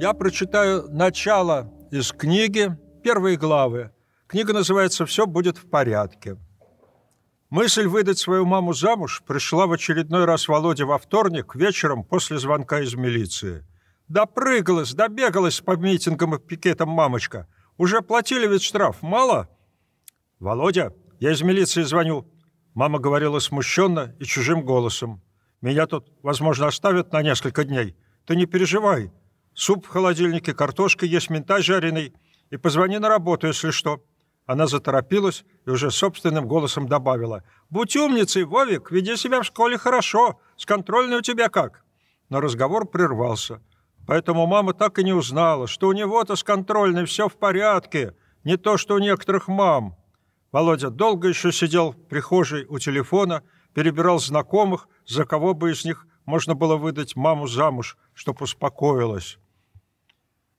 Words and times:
Я 0.00 0.12
прочитаю 0.12 0.88
начало 0.90 1.72
из 1.90 2.12
книги, 2.12 2.76
первые 3.02 3.36
главы. 3.36 3.90
Книга 4.28 4.52
называется 4.52 5.06
«Все 5.06 5.26
будет 5.26 5.58
в 5.58 5.68
порядке». 5.68 6.36
Мысль 7.50 7.86
выдать 7.86 8.18
свою 8.18 8.44
маму 8.44 8.74
замуж 8.74 9.22
пришла 9.26 9.66
в 9.66 9.72
очередной 9.72 10.24
раз 10.24 10.46
Володе 10.46 10.84
во 10.84 10.98
вторник 10.98 11.54
вечером 11.54 12.04
после 12.04 12.38
звонка 12.38 12.80
из 12.80 12.94
милиции. 12.94 13.66
Допрыгалась, 14.06 14.92
добегалась 14.92 15.60
по 15.60 15.76
митингам 15.76 16.34
и 16.36 16.38
пикетам 16.38 16.90
мамочка. 16.90 17.48
Уже 17.76 18.02
платили 18.02 18.46
ведь 18.46 18.62
штраф, 18.62 19.02
мало? 19.02 19.48
Володя, 20.38 20.92
я 21.18 21.32
из 21.32 21.42
милиции 21.42 21.82
звоню. 21.82 22.30
Мама 22.74 22.98
говорила 22.98 23.38
смущенно 23.38 24.14
и 24.18 24.24
чужим 24.24 24.62
голосом. 24.62 25.22
Меня 25.60 25.86
тут, 25.86 26.12
возможно, 26.22 26.66
оставят 26.66 27.12
на 27.12 27.22
несколько 27.22 27.64
дней. 27.64 27.96
Ты 28.26 28.34
не 28.36 28.46
переживай. 28.46 29.12
Суп 29.54 29.86
в 29.86 29.88
холодильнике, 29.88 30.52
картошка 30.52 31.06
есть, 31.06 31.30
ментай 31.30 31.62
жареный. 31.62 32.12
И 32.50 32.56
позвони 32.56 32.98
на 32.98 33.08
работу, 33.08 33.46
если 33.46 33.70
что. 33.70 34.02
Она 34.46 34.66
заторопилась 34.66 35.44
и 35.66 35.70
уже 35.70 35.90
собственным 35.90 36.46
голосом 36.46 36.86
добавила. 36.86 37.44
«Будь 37.70 37.96
умницей, 37.96 38.44
Вовик, 38.44 38.90
веди 38.90 39.16
себя 39.16 39.40
в 39.40 39.46
школе 39.46 39.78
хорошо. 39.78 40.38
С 40.56 40.66
контрольной 40.66 41.18
у 41.18 41.22
тебя 41.22 41.48
как?» 41.48 41.84
Но 42.28 42.40
разговор 42.40 42.86
прервался. 42.86 43.62
Поэтому 44.06 44.46
мама 44.46 44.74
так 44.74 44.98
и 44.98 45.04
не 45.04 45.14
узнала, 45.14 45.66
что 45.66 45.88
у 45.88 45.92
него-то 45.92 46.36
с 46.36 46.44
контрольной 46.44 47.06
все 47.06 47.28
в 47.28 47.36
порядке, 47.36 48.14
не 48.42 48.58
то, 48.58 48.76
что 48.76 48.96
у 48.96 48.98
некоторых 48.98 49.48
мам. 49.48 49.96
Володя 50.54 50.90
долго 50.90 51.26
еще 51.26 51.50
сидел 51.50 51.90
в 51.90 51.96
прихожей 51.96 52.64
у 52.66 52.78
телефона, 52.78 53.42
перебирал 53.74 54.20
знакомых, 54.20 54.88
за 55.04 55.24
кого 55.24 55.52
бы 55.52 55.72
из 55.72 55.84
них 55.84 56.06
можно 56.26 56.54
было 56.54 56.76
выдать 56.76 57.16
маму 57.16 57.48
замуж, 57.48 57.98
чтоб 58.14 58.40
успокоилась. 58.40 59.38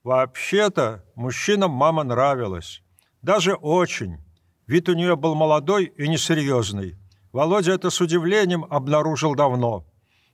Вообще-то 0.04 1.02
мужчинам 1.14 1.70
мама 1.70 2.04
нравилась. 2.04 2.82
Даже 3.22 3.54
очень. 3.54 4.18
Вид 4.66 4.90
у 4.90 4.92
нее 4.92 5.16
был 5.16 5.34
молодой 5.34 5.86
и 5.86 6.08
несерьезный. 6.08 6.98
Володя 7.32 7.72
это 7.72 7.88
с 7.88 7.98
удивлением 7.98 8.66
обнаружил 8.68 9.34
давно. 9.34 9.86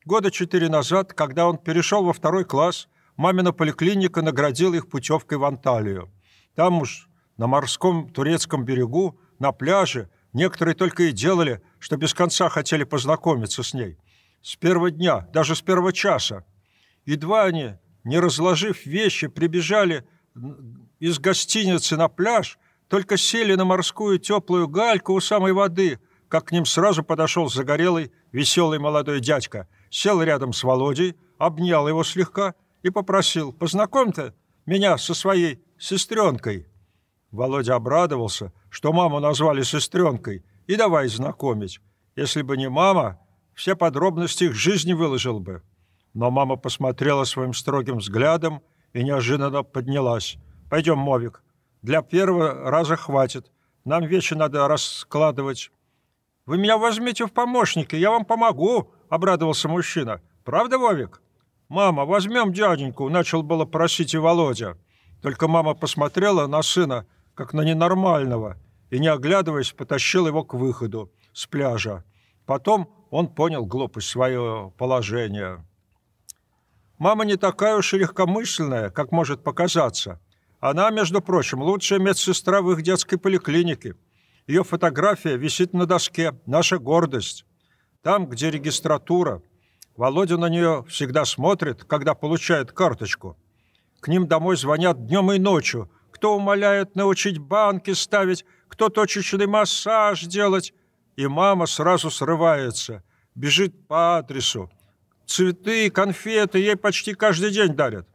Года 0.04 0.32
четыре 0.32 0.70
назад, 0.70 1.12
когда 1.12 1.46
он 1.46 1.56
перешел 1.56 2.02
во 2.02 2.12
второй 2.12 2.44
класс, 2.44 2.88
мамина 3.16 3.52
поликлиника 3.52 4.22
наградила 4.22 4.74
их 4.74 4.90
путевкой 4.90 5.38
в 5.38 5.44
Анталию. 5.44 6.10
Там 6.56 6.82
уж 6.82 7.08
на 7.36 7.46
морском 7.46 8.10
турецком 8.10 8.64
берегу, 8.64 9.20
на 9.42 9.52
пляже, 9.52 10.08
некоторые 10.32 10.74
только 10.74 11.02
и 11.02 11.12
делали, 11.12 11.60
что 11.80 11.96
без 11.96 12.14
конца 12.14 12.48
хотели 12.48 12.84
познакомиться 12.84 13.62
с 13.62 13.74
ней. 13.74 13.98
С 14.40 14.56
первого 14.56 14.90
дня, 14.90 15.28
даже 15.32 15.54
с 15.54 15.60
первого 15.60 15.92
часа. 15.92 16.44
Едва 17.04 17.44
они, 17.44 17.74
не 18.04 18.18
разложив 18.20 18.86
вещи, 18.86 19.26
прибежали 19.26 20.06
из 21.00 21.18
гостиницы 21.18 21.96
на 21.96 22.08
пляж, 22.08 22.58
только 22.88 23.16
сели 23.16 23.54
на 23.54 23.64
морскую 23.64 24.18
теплую 24.18 24.68
гальку 24.68 25.12
у 25.12 25.20
самой 25.20 25.52
воды, 25.52 25.98
как 26.28 26.46
к 26.46 26.52
ним 26.52 26.64
сразу 26.64 27.02
подошел 27.02 27.50
загорелый, 27.50 28.12
веселый 28.30 28.78
молодой 28.78 29.20
дядька, 29.20 29.68
сел 29.90 30.22
рядом 30.22 30.52
с 30.52 30.62
Володей, 30.62 31.16
обнял 31.38 31.88
его 31.88 32.04
слегка 32.04 32.54
и 32.82 32.90
попросил 32.90 33.52
«Познакомь-то 33.52 34.34
меня 34.66 34.98
со 34.98 35.14
своей 35.14 35.64
сестренкой». 35.78 36.68
Володя 37.32 37.74
обрадовался, 37.74 38.52
что 38.68 38.92
маму 38.92 39.18
назвали 39.18 39.62
сестренкой, 39.62 40.44
и 40.66 40.76
давай 40.76 41.08
знакомить. 41.08 41.80
Если 42.14 42.42
бы 42.42 42.56
не 42.56 42.68
мама, 42.68 43.18
все 43.54 43.74
подробности 43.74 44.44
их 44.44 44.54
жизни 44.54 44.92
выложил 44.92 45.40
бы. 45.40 45.62
Но 46.14 46.30
мама 46.30 46.56
посмотрела 46.56 47.24
своим 47.24 47.54
строгим 47.54 47.98
взглядом 47.98 48.62
и 48.92 49.02
неожиданно 49.02 49.62
поднялась. 49.62 50.36
«Пойдем, 50.70 50.98
Мовик, 50.98 51.42
для 51.80 52.02
первого 52.02 52.70
раза 52.70 52.96
хватит. 52.96 53.50
Нам 53.84 54.04
вещи 54.04 54.34
надо 54.34 54.68
раскладывать. 54.68 55.72
Вы 56.46 56.58
меня 56.58 56.76
возьмите 56.76 57.26
в 57.26 57.32
помощники, 57.32 57.96
я 57.96 58.10
вам 58.10 58.24
помогу, 58.24 58.92
обрадовался 59.08 59.68
мужчина. 59.68 60.20
Правда, 60.44 60.78
Вовик? 60.78 61.22
Мама, 61.68 62.04
возьмем 62.04 62.52
дяденьку, 62.52 63.08
начал 63.08 63.42
было 63.42 63.64
просить 63.64 64.14
и 64.14 64.18
Володя. 64.18 64.76
Только 65.22 65.48
мама 65.48 65.74
посмотрела 65.74 66.46
на 66.46 66.62
сына, 66.62 67.06
как 67.34 67.52
на 67.52 67.62
ненормального, 67.62 68.56
и, 68.90 68.98
не 68.98 69.08
оглядываясь, 69.08 69.72
потащил 69.72 70.26
его 70.26 70.44
к 70.44 70.54
выходу 70.54 71.10
с 71.32 71.46
пляжа. 71.46 72.04
Потом 72.46 73.06
он 73.10 73.28
понял 73.28 73.64
глупость 73.64 74.08
свое 74.08 74.72
положение. 74.76 75.64
Мама 76.98 77.24
не 77.24 77.36
такая 77.36 77.76
уж 77.76 77.94
и 77.94 77.98
легкомысленная, 77.98 78.90
как 78.90 79.12
может 79.12 79.42
показаться. 79.42 80.20
Она, 80.60 80.90
между 80.90 81.20
прочим, 81.20 81.60
лучшая 81.60 81.98
медсестра 81.98 82.62
в 82.62 82.70
их 82.70 82.82
детской 82.82 83.16
поликлинике. 83.16 83.96
Ее 84.46 84.62
фотография 84.62 85.36
висит 85.36 85.72
на 85.72 85.86
доске 85.86 86.38
«Наша 86.46 86.78
гордость». 86.78 87.44
Там, 88.02 88.26
где 88.28 88.50
регистратура. 88.50 89.42
Володя 89.96 90.36
на 90.36 90.48
нее 90.48 90.84
всегда 90.88 91.24
смотрит, 91.24 91.84
когда 91.84 92.14
получает 92.14 92.72
карточку. 92.72 93.36
К 94.00 94.08
ним 94.08 94.26
домой 94.26 94.56
звонят 94.56 95.06
днем 95.06 95.32
и 95.32 95.38
ночью. 95.38 95.90
Кто 96.22 96.36
умоляет 96.36 96.94
научить 96.94 97.38
банки 97.38 97.90
ставить, 97.94 98.44
кто 98.68 98.88
точечный 98.90 99.48
массаж 99.48 100.22
делать. 100.22 100.72
И 101.16 101.26
мама 101.26 101.66
сразу 101.66 102.12
срывается, 102.12 103.02
бежит 103.34 103.88
по 103.88 104.18
адресу. 104.18 104.70
Цветы, 105.26 105.90
конфеты 105.90 106.60
ей 106.60 106.76
почти 106.76 107.14
каждый 107.14 107.50
день 107.50 107.74
дарят. 107.74 108.06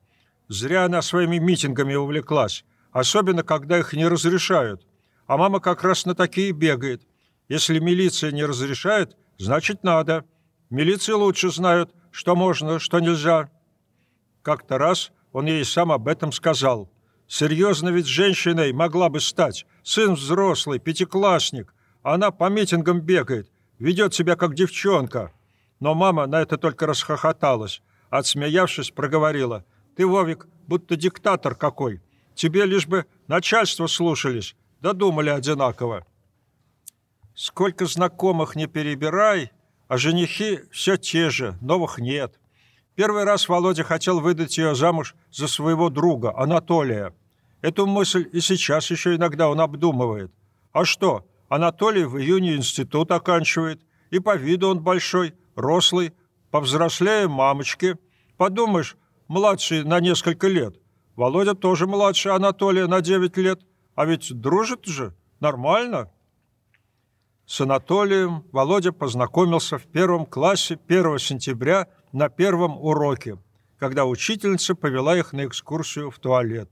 Зря 0.47 0.85
она 0.85 1.01
своими 1.01 1.37
митингами 1.37 1.95
увлеклась, 1.95 2.63
особенно 2.91 3.43
когда 3.43 3.77
их 3.77 3.91
не 3.91 4.07
разрешают. 4.07 4.87
А 5.25 5.35
мама 5.35 5.59
как 5.59 5.83
раз 5.83 6.05
на 6.05 6.15
такие 6.15 6.53
бегает. 6.53 7.01
Если 7.49 7.77
милиция 7.77 8.31
не 8.31 8.45
разрешает, 8.45 9.17
значит 9.37 9.83
надо. 9.83 10.23
Милиции 10.69 11.11
лучше 11.11 11.49
знают, 11.49 11.93
что 12.11 12.37
можно, 12.37 12.79
что 12.79 13.01
нельзя. 13.01 13.51
Как-то 14.43 14.77
раз 14.77 15.11
он 15.33 15.47
ей 15.47 15.65
сам 15.65 15.91
об 15.91 16.07
этом 16.07 16.31
сказал. 16.31 16.89
Серьезно 17.27 17.89
ведь 17.89 18.07
женщиной 18.07 18.73
могла 18.73 19.09
бы 19.09 19.19
стать. 19.19 19.65
Сын 19.83 20.13
взрослый, 20.13 20.79
пятиклассник. 20.79 21.73
Она 22.03 22.31
по 22.31 22.49
митингам 22.49 23.01
бегает, 23.01 23.49
ведет 23.79 24.13
себя 24.13 24.35
как 24.35 24.55
девчонка. 24.55 25.33
Но 25.79 25.93
мама 25.93 26.25
на 26.27 26.41
это 26.41 26.57
только 26.57 26.85
расхохоталась. 26.85 27.81
Отсмеявшись, 28.09 28.91
проговорила– 28.91 29.65
ты, 29.97 30.05
Вовик, 30.05 30.47
будто 30.67 30.95
диктатор 30.95 31.55
какой. 31.55 32.01
Тебе 32.35 32.65
лишь 32.65 32.85
бы 32.85 33.07
начальство 33.27 33.87
слушались, 33.87 34.55
додумали 34.79 35.31
одинаково. 35.31 36.05
Сколько 37.33 37.87
знакомых 37.87 38.55
не 38.55 38.67
перебирай, 38.67 39.51
а 39.87 39.97
женихи 39.97 40.59
все 40.71 40.97
те 40.97 41.31
же, 41.31 41.57
новых 41.61 41.97
нет. 41.97 42.39
Первый 42.97 43.25
раз 43.25 43.47
Володя 43.47 43.83
хотел 43.83 44.21
выдать 44.21 44.57
ее 44.57 44.73
замуж 44.73 45.13
за 45.31 45.47
своего 45.47 45.91
друга, 45.91 46.33
Анатолия. 46.35 47.13
Эту 47.61 47.85
мысль 47.85 48.27
и 48.33 48.39
сейчас 48.39 48.89
еще 48.89 49.15
иногда 49.15 49.49
он 49.49 49.61
обдумывает. 49.61 50.31
А 50.71 50.83
что, 50.83 51.23
Анатолий 51.47 52.05
в 52.05 52.17
июне 52.17 52.55
институт 52.55 53.11
оканчивает, 53.11 53.81
и 54.09 54.17
по 54.17 54.35
виду 54.35 54.69
он 54.69 54.79
большой, 54.79 55.35
рослый, 55.55 56.11
повзрослее 56.49 57.27
мамочки. 57.27 57.97
Подумаешь, 58.35 58.97
младший 59.27 59.83
на 59.83 59.99
несколько 59.99 60.47
лет. 60.47 60.81
Володя 61.15 61.53
тоже 61.53 61.85
младше 61.85 62.29
Анатолия 62.29 62.87
на 62.87 63.01
9 63.01 63.37
лет. 63.37 63.61
А 63.93 64.05
ведь 64.05 64.33
дружит 64.33 64.85
же, 64.85 65.13
нормально. 65.39 66.09
С 67.47 67.61
Анатолием 67.61 68.43
Володя 68.51 68.91
познакомился 68.91 69.77
в 69.77 69.83
первом 69.83 70.25
классе 70.25 70.77
1 70.85 71.17
сентября 71.17 71.87
на 72.11 72.27
первом 72.27 72.77
уроке, 72.77 73.37
когда 73.79 74.03
учительница 74.03 74.75
повела 74.75 75.17
их 75.17 75.31
на 75.31 75.45
экскурсию 75.45 76.11
в 76.11 76.19
туалет. 76.19 76.69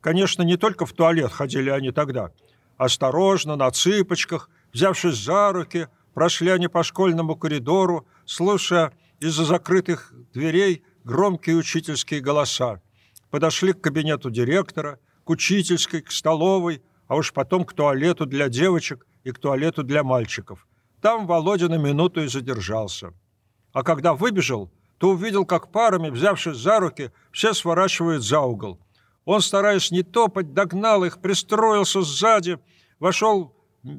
Конечно, 0.00 0.40
не 0.42 0.56
только 0.56 0.86
в 0.86 0.94
туалет 0.94 1.30
ходили 1.30 1.68
они 1.68 1.90
тогда. 1.90 2.30
Осторожно, 2.78 3.56
на 3.56 3.70
цыпочках, 3.70 4.48
взявшись 4.72 5.22
за 5.22 5.52
руки, 5.52 5.88
прошли 6.14 6.48
они 6.48 6.68
по 6.68 6.82
школьному 6.82 7.36
коридору, 7.36 8.06
слушая 8.24 8.94
из-за 9.20 9.44
закрытых 9.44 10.14
дверей 10.32 10.84
громкие 11.04 11.56
учительские 11.56 12.20
голоса. 12.20 12.80
Подошли 13.28 13.74
к 13.74 13.82
кабинету 13.82 14.30
директора, 14.30 15.00
к 15.24 15.28
учительской, 15.28 16.00
к 16.00 16.10
столовой, 16.10 16.82
а 17.08 17.16
уж 17.16 17.34
потом 17.34 17.66
к 17.66 17.74
туалету 17.74 18.24
для 18.24 18.48
девочек 18.48 19.04
и 19.28 19.30
к 19.30 19.38
туалету 19.38 19.82
для 19.82 20.02
мальчиков. 20.02 20.66
Там 21.02 21.26
Володя 21.26 21.68
на 21.68 21.76
минуту 21.76 22.22
и 22.22 22.28
задержался. 22.28 23.12
А 23.74 23.82
когда 23.82 24.14
выбежал, 24.14 24.70
то 24.96 25.10
увидел, 25.10 25.44
как 25.44 25.70
парами, 25.70 26.08
взявшись 26.08 26.56
за 26.56 26.80
руки, 26.80 27.12
все 27.30 27.52
сворачивают 27.52 28.24
за 28.24 28.40
угол. 28.40 28.80
Он, 29.26 29.42
стараясь 29.42 29.90
не 29.90 30.02
топать, 30.02 30.54
догнал 30.54 31.04
их, 31.04 31.20
пристроился 31.20 32.00
сзади, 32.00 32.58
вошел 32.98 33.54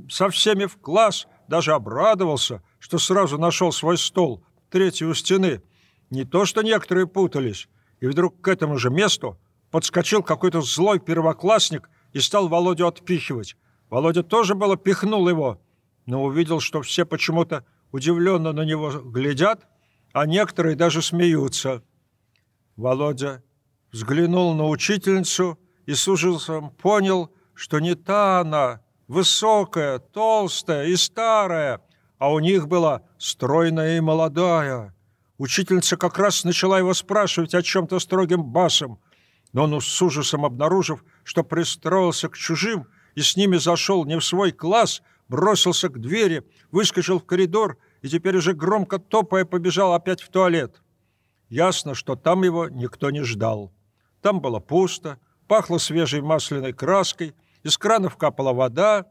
со 0.09 0.29
всеми 0.29 0.65
в 0.65 0.77
класс, 0.77 1.27
даже 1.47 1.73
обрадовался, 1.73 2.63
что 2.79 2.97
сразу 2.97 3.37
нашел 3.37 3.71
свой 3.71 3.99
стол, 3.99 4.43
третий 4.71 5.05
у 5.05 5.13
стены. 5.13 5.61
Не 6.09 6.25
то, 6.25 6.45
что 6.45 6.63
некоторые 6.63 7.05
путались. 7.05 7.69
И 7.99 8.07
вдруг 8.07 8.41
к 8.41 8.47
этому 8.47 8.79
же 8.79 8.89
месту 8.89 9.37
подскочил 9.69 10.23
какой-то 10.23 10.61
злой 10.61 10.99
первоклассник 10.99 11.87
и 12.13 12.19
стал 12.19 12.47
Володю 12.47 12.87
отпихивать. 12.87 13.55
Володя 13.89 14.23
тоже 14.23 14.55
было 14.55 14.77
пихнул 14.77 15.27
его, 15.27 15.59
но 16.05 16.23
увидел, 16.23 16.59
что 16.59 16.81
все 16.81 17.05
почему-то 17.05 17.65
удивленно 17.91 18.51
на 18.51 18.61
него 18.61 18.91
глядят, 18.91 19.67
а 20.13 20.25
некоторые 20.25 20.75
даже 20.75 21.01
смеются. 21.01 21.83
Володя 22.75 23.43
взглянул 23.91 24.53
на 24.53 24.67
учительницу 24.67 25.59
и 25.85 25.93
с 25.93 26.07
ужасом 26.07 26.71
понял, 26.71 27.31
что 27.55 27.79
не 27.79 27.95
та 27.95 28.41
она, 28.41 28.81
высокая, 29.07 29.99
толстая 29.99 30.87
и 30.87 30.95
старая, 30.95 31.81
а 32.19 32.31
у 32.31 32.39
них 32.39 32.67
была 32.67 33.01
стройная 33.17 33.97
и 33.97 34.01
молодая. 34.01 34.95
Учительница 35.37 35.97
как 35.97 36.19
раз 36.19 36.43
начала 36.43 36.77
его 36.77 36.93
спрашивать 36.93 37.55
о 37.55 37.63
чем-то 37.63 37.99
строгим 37.99 38.43
басом, 38.43 38.99
но 39.51 39.63
он 39.63 39.81
с 39.81 40.01
ужасом 40.01 40.45
обнаружив, 40.45 41.03
что 41.23 41.43
пристроился 41.43 42.29
к 42.29 42.37
чужим 42.37 42.87
и 43.19 43.21
с 43.21 43.35
ними 43.35 43.57
зашел 43.57 44.05
не 44.05 44.17
в 44.17 44.23
свой 44.23 44.53
класс, 44.53 45.01
бросился 45.27 45.89
к 45.89 45.99
двери, 45.99 46.41
выскочил 46.71 47.19
в 47.19 47.25
коридор 47.25 47.77
и 48.01 48.07
теперь 48.07 48.37
уже 48.37 48.53
громко 48.53 48.97
топая 48.97 49.43
побежал 49.43 49.93
опять 49.93 50.21
в 50.21 50.29
туалет. 50.29 50.81
Ясно, 51.49 51.95
что 51.95 52.15
там 52.15 52.45
его 52.45 52.69
никто 52.69 53.11
не 53.11 53.23
ждал. 53.23 53.73
Там 54.21 54.39
было 54.39 54.61
пусто, 54.61 55.19
пахло 55.49 55.79
свежей 55.79 56.21
масляной 56.21 56.71
краской, 56.71 57.35
из 57.61 57.77
кранов 57.77 58.15
капала 58.15 58.53
вода. 58.53 59.07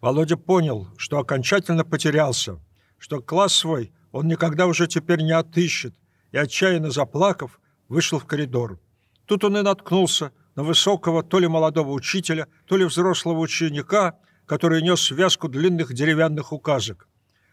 Володя 0.00 0.36
понял, 0.36 0.88
что 0.96 1.20
окончательно 1.20 1.84
потерялся, 1.84 2.58
что 2.98 3.20
класс 3.20 3.54
свой 3.54 3.92
он 4.10 4.26
никогда 4.26 4.66
уже 4.66 4.88
теперь 4.88 5.22
не 5.22 5.30
отыщет, 5.30 5.94
и, 6.32 6.36
отчаянно 6.36 6.90
заплакав, 6.90 7.60
вышел 7.86 8.18
в 8.18 8.26
коридор. 8.26 8.80
Тут 9.24 9.44
он 9.44 9.56
и 9.56 9.62
наткнулся 9.62 10.32
на 10.56 10.64
высокого 10.64 11.22
то 11.22 11.38
ли 11.38 11.46
молодого 11.46 11.92
учителя, 11.92 12.48
то 12.66 12.76
ли 12.76 12.84
взрослого 12.84 13.38
ученика, 13.38 14.18
который 14.46 14.82
нес 14.82 15.02
связку 15.02 15.48
длинных 15.48 15.92
деревянных 15.92 16.52
указок. 16.52 17.08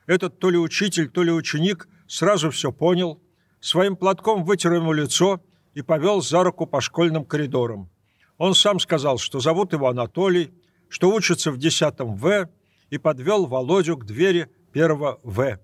Этот 0.08 0.40
то 0.40 0.50
ли 0.50 0.58
учитель, 0.58 1.10
то 1.10 1.22
ли 1.22 1.32
ученик 1.32 1.88
сразу 2.08 2.50
все 2.50 2.72
понял, 2.72 3.22
своим 3.60 3.96
платком 3.96 4.44
вытер 4.44 4.74
ему 4.74 4.94
лицо 4.94 5.42
и 5.74 5.82
повел 5.82 6.22
за 6.22 6.44
руку 6.44 6.66
по 6.66 6.82
школьным 6.82 7.26
коридорам. 7.26 7.90
Он 8.38 8.56
сам 8.56 8.80
сказал, 8.80 9.18
что 9.18 9.40
зовут 9.40 9.74
его 9.74 9.88
Анатолий, 9.88 10.54
что 10.90 11.10
учится 11.14 11.52
в 11.52 11.58
10 11.58 11.96
В, 12.00 12.50
и 12.90 12.98
подвел 12.98 13.48
Володю 13.48 13.98
к 13.98 14.06
двери 14.06 14.50
первого 14.72 15.20
В. 15.24 15.60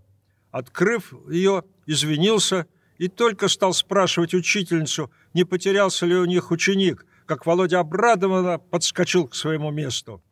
Открыв 0.52 1.14
ее, 1.30 1.64
извинился 1.86 2.66
и 2.98 3.08
только 3.08 3.48
стал 3.48 3.74
спрашивать 3.74 4.34
учительницу, 4.34 5.12
не 5.34 5.44
потерялся 5.44 6.06
ли 6.06 6.16
у 6.16 6.26
них 6.26 6.52
ученик, 6.52 7.06
как 7.30 7.46
Володя 7.46 7.80
обрадованно 7.80 8.58
подскочил 8.58 9.28
к 9.28 9.36
своему 9.36 9.70
месту. 9.70 10.24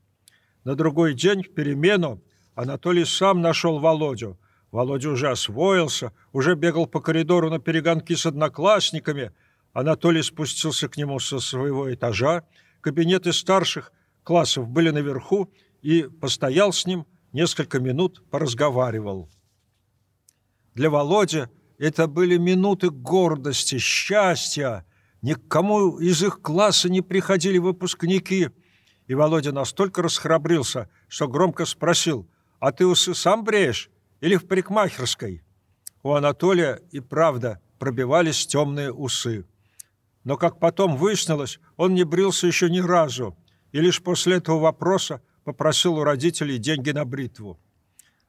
На 0.64 0.74
другой 0.74 1.14
день, 1.14 1.44
в 1.44 1.54
перемену, 1.54 2.24
Анатолий 2.56 3.06
сам 3.06 3.40
нашел 3.40 3.78
Володю. 3.78 4.40
Володя 4.72 5.12
уже 5.12 5.30
освоился, 5.30 6.12
уже 6.34 6.56
бегал 6.56 6.88
по 6.88 7.00
коридору 7.00 7.52
на 7.52 7.60
перегонки 7.60 8.16
с 8.16 8.26
одноклассниками. 8.26 9.32
Анатолий 9.74 10.24
спустился 10.24 10.90
к 10.90 10.98
нему 10.98 11.20
со 11.20 11.40
своего 11.40 11.94
этажа. 11.94 12.46
Кабинеты 12.82 13.32
старших 13.32 13.92
классов 14.24 14.68
были 14.68 14.90
наверху, 14.90 15.54
и 15.84 16.02
постоял 16.02 16.74
с 16.74 16.88
ним 16.88 17.06
несколько 17.32 17.80
минут, 17.80 18.24
поразговаривал. 18.32 19.30
Для 20.74 20.90
Володи 20.90 21.44
это 21.78 22.08
были 22.08 22.38
минуты 22.38 22.90
гордости, 22.90 23.78
счастья. 23.78 24.84
Никому 25.22 25.98
из 25.98 26.24
их 26.24 26.42
класса 26.42 26.90
не 26.90 27.02
приходили 27.02 27.58
выпускники. 27.58 28.50
И 29.08 29.14
Володя 29.14 29.52
настолько 29.52 30.02
расхрабрился, 30.02 30.90
что 31.08 31.28
громко 31.28 31.66
спросил, 31.66 32.28
«А 32.60 32.72
ты 32.72 32.86
усы 32.86 33.14
сам 33.14 33.44
бреешь 33.44 33.90
или 34.22 34.36
в 34.36 34.48
парикмахерской?» 34.48 35.44
У 36.04 36.14
Анатолия 36.14 36.82
и 36.92 37.00
правда 37.00 37.62
пробивались 37.80 38.48
темные 38.48 38.92
усы. 38.92 39.46
Но, 40.24 40.38
как 40.38 40.60
потом 40.60 40.98
выяснилось, 40.98 41.60
он 41.78 41.94
не 41.94 42.04
брился 42.04 42.48
еще 42.48 42.70
ни 42.70 42.80
разу, 42.80 43.38
и 43.72 43.80
лишь 43.80 44.02
после 44.02 44.38
этого 44.38 44.60
вопроса 44.60 45.22
попросил 45.44 45.96
у 45.96 46.04
родителей 46.04 46.58
деньги 46.58 46.92
на 46.92 47.06
бритву. 47.06 47.60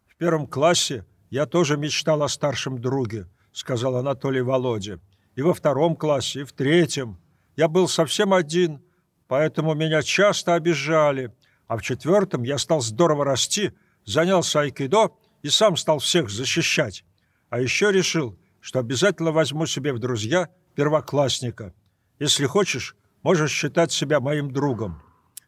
В 0.06 0.16
первом 0.16 0.46
классе 0.46 1.04
«Я 1.30 1.46
тоже 1.46 1.76
мечтал 1.76 2.22
о 2.22 2.28
старшем 2.28 2.80
друге»,— 2.80 3.28
сказал 3.52 3.96
Анатолий 3.96 4.40
Володя. 4.40 5.00
«И 5.38 5.42
во 5.42 5.54
втором 5.54 5.94
классе, 5.94 6.40
и 6.40 6.44
в 6.44 6.52
третьем. 6.52 7.16
Я 7.54 7.68
был 7.68 7.86
совсем 7.86 8.34
один, 8.34 8.82
поэтому 9.28 9.72
меня 9.74 10.02
часто 10.02 10.54
обижали. 10.54 11.32
А 11.68 11.76
в 11.76 11.82
четвертом 11.82 12.42
я 12.42 12.58
стал 12.58 12.80
здорово 12.80 13.24
расти, 13.24 13.70
занялся 14.04 14.62
айкидо 14.62 15.12
и 15.42 15.48
сам 15.48 15.76
стал 15.76 16.00
всех 16.00 16.28
защищать. 16.28 17.04
А 17.50 17.60
еще 17.60 17.92
решил, 17.92 18.36
что 18.58 18.80
обязательно 18.80 19.30
возьму 19.30 19.66
себе 19.66 19.92
в 19.92 20.00
друзья 20.00 20.48
первоклассника. 20.74 21.72
Если 22.18 22.46
хочешь, 22.46 22.96
можешь 23.22 23.52
считать 23.52 23.92
себя 23.92 24.18
моим 24.18 24.50
другом. 24.50 25.00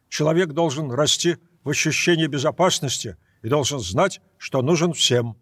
Человек 0.07 0.53
должен 0.53 0.89
расти 0.89 1.35
в 1.65 1.69
ощущении 1.69 2.27
безопасности 2.27 3.17
и 3.41 3.49
должен 3.49 3.79
знать, 3.79 4.21
что 4.37 4.61
нужен 4.61 4.93
всем». 4.93 5.35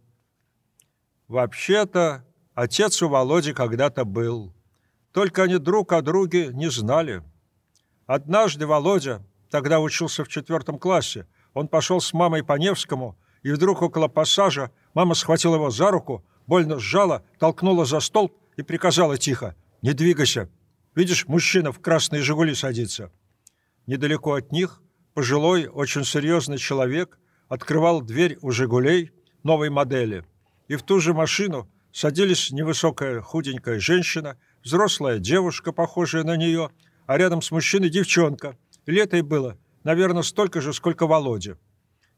Вообще-то, 1.28 2.26
отец 2.62 3.02
у 3.02 3.08
Володи 3.08 3.54
когда-то 3.54 4.04
был. 4.04 4.54
Только 5.14 5.44
они 5.44 5.58
друг 5.58 5.94
о 5.94 6.02
друге 6.02 6.50
не 6.54 6.70
знали. 6.70 7.24
Однажды 8.06 8.68
Володя, 8.68 9.26
тогда 9.50 9.80
учился 9.80 10.24
в 10.26 10.28
четвертом 10.28 10.78
классе, 10.78 11.26
он 11.54 11.68
пошел 11.68 12.02
с 12.02 12.14
мамой 12.14 12.44
по 12.44 12.58
Невскому, 12.58 13.18
и 13.44 13.52
вдруг 13.52 13.82
около 13.82 14.08
пассажа 14.10 14.72
мама 14.94 15.16
схватила 15.16 15.56
его 15.56 15.70
за 15.70 15.90
руку, 15.90 16.26
больно 16.48 16.80
сжала, 16.80 17.24
толкнула 17.40 17.86
за 17.86 18.02
столб 18.02 18.34
и 18.58 18.62
приказала 18.62 19.18
тихо 19.18 19.56
«Не 19.82 19.94
двигайся! 19.94 20.50
Видишь, 20.96 21.28
мужчина 21.28 21.72
в 21.72 21.80
красные 21.80 22.22
«Жигули» 22.22 22.54
садится». 22.56 23.12
Недалеко 23.88 24.34
от 24.34 24.52
них 24.52 24.82
пожилой, 25.14 25.68
очень 25.68 26.04
серьезный 26.04 26.58
человек 26.58 27.20
открывал 27.48 28.02
дверь 28.02 28.38
у 28.42 28.52
«Жигулей» 28.52 29.12
новой 29.44 29.70
модели– 29.70 30.26
и 30.70 30.76
в 30.76 30.84
ту 30.84 31.02
же 31.02 31.14
машину 31.14 31.70
садились 32.00 32.50
невысокая 32.52 33.20
худенькая 33.20 33.78
женщина, 33.78 34.38
взрослая 34.64 35.20
девушка, 35.20 35.74
похожая 35.74 36.24
на 36.24 36.38
нее, 36.38 36.70
а 37.06 37.18
рядом 37.18 37.42
с 37.42 37.52
мужчиной 37.52 37.90
девчонка. 37.90 38.58
Лет 38.86 39.12
ей 39.12 39.22
было, 39.22 39.58
наверное, 39.84 40.24
столько 40.24 40.62
же, 40.62 40.72
сколько 40.72 41.08
Володя. 41.08 41.58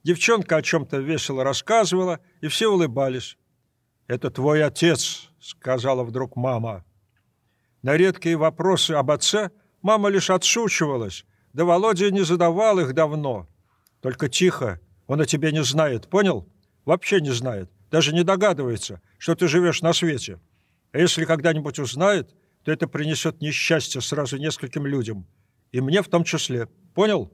Девчонка 0.04 0.58
о 0.58 0.62
чем-то 0.62 0.98
весело 0.98 1.44
рассказывала, 1.44 2.20
и 2.42 2.48
все 2.48 2.68
улыбались. 2.68 3.40
«Это 4.06 4.30
твой 4.30 4.64
отец»,— 4.64 5.32
сказала 5.40 6.04
вдруг 6.04 6.36
мама. 6.36 6.86
На 7.82 7.98
редкие 7.98 8.38
вопросы 8.38 8.92
об 8.92 9.10
отце 9.10 9.50
мама 9.82 10.10
лишь 10.10 10.30
отшучивалась, 10.30 11.26
да 11.54 11.66
Володя 11.66 12.12
не 12.12 12.22
задавал 12.22 12.78
их 12.78 12.94
давно. 12.94 13.48
Только 14.00 14.30
тихо, 14.30 14.80
он 15.08 15.22
о 15.22 15.26
тебе 15.26 15.52
не 15.52 15.64
знает, 15.64 16.08
понял? 16.08 16.48
Вообще 16.86 17.20
не 17.20 17.32
знает 17.32 17.72
даже 17.92 18.14
не 18.14 18.24
догадывается, 18.24 19.02
что 19.22 19.36
ты 19.36 19.48
живешь 19.48 19.84
на 19.84 19.94
свете. 19.94 20.40
А 20.94 20.98
если 20.98 21.25
когда-нибудь 21.25 21.78
узнает, 21.78 22.34
то 22.63 22.72
это 22.72 22.88
принесет 22.88 23.40
несчастье 23.40 24.01
сразу 24.01 24.38
нескольким 24.38 24.88
людям. 24.88 25.28
И 25.72 25.80
мне 25.80 26.01
в 26.01 26.08
том 26.08 26.24
числе. 26.24 26.68
Понял? 26.96 27.32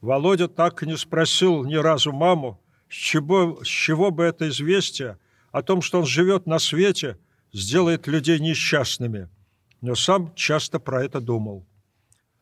Володя 0.00 0.48
так 0.48 0.82
и 0.82 0.86
не 0.86 0.96
спросил 0.96 1.62
ни 1.64 1.76
разу 1.76 2.10
маму, 2.12 2.60
с 2.88 2.94
чего, 2.94 3.62
с 3.62 3.68
чего 3.68 4.10
бы 4.10 4.24
это 4.24 4.48
известие 4.48 5.16
о 5.52 5.62
том, 5.62 5.80
что 5.80 6.00
он 6.00 6.06
живет 6.06 6.46
на 6.46 6.58
свете, 6.58 7.18
сделает 7.52 8.08
людей 8.08 8.40
несчастными. 8.40 9.28
Но 9.80 9.94
сам 9.94 10.34
часто 10.34 10.80
про 10.80 11.04
это 11.04 11.20
думал. 11.20 11.64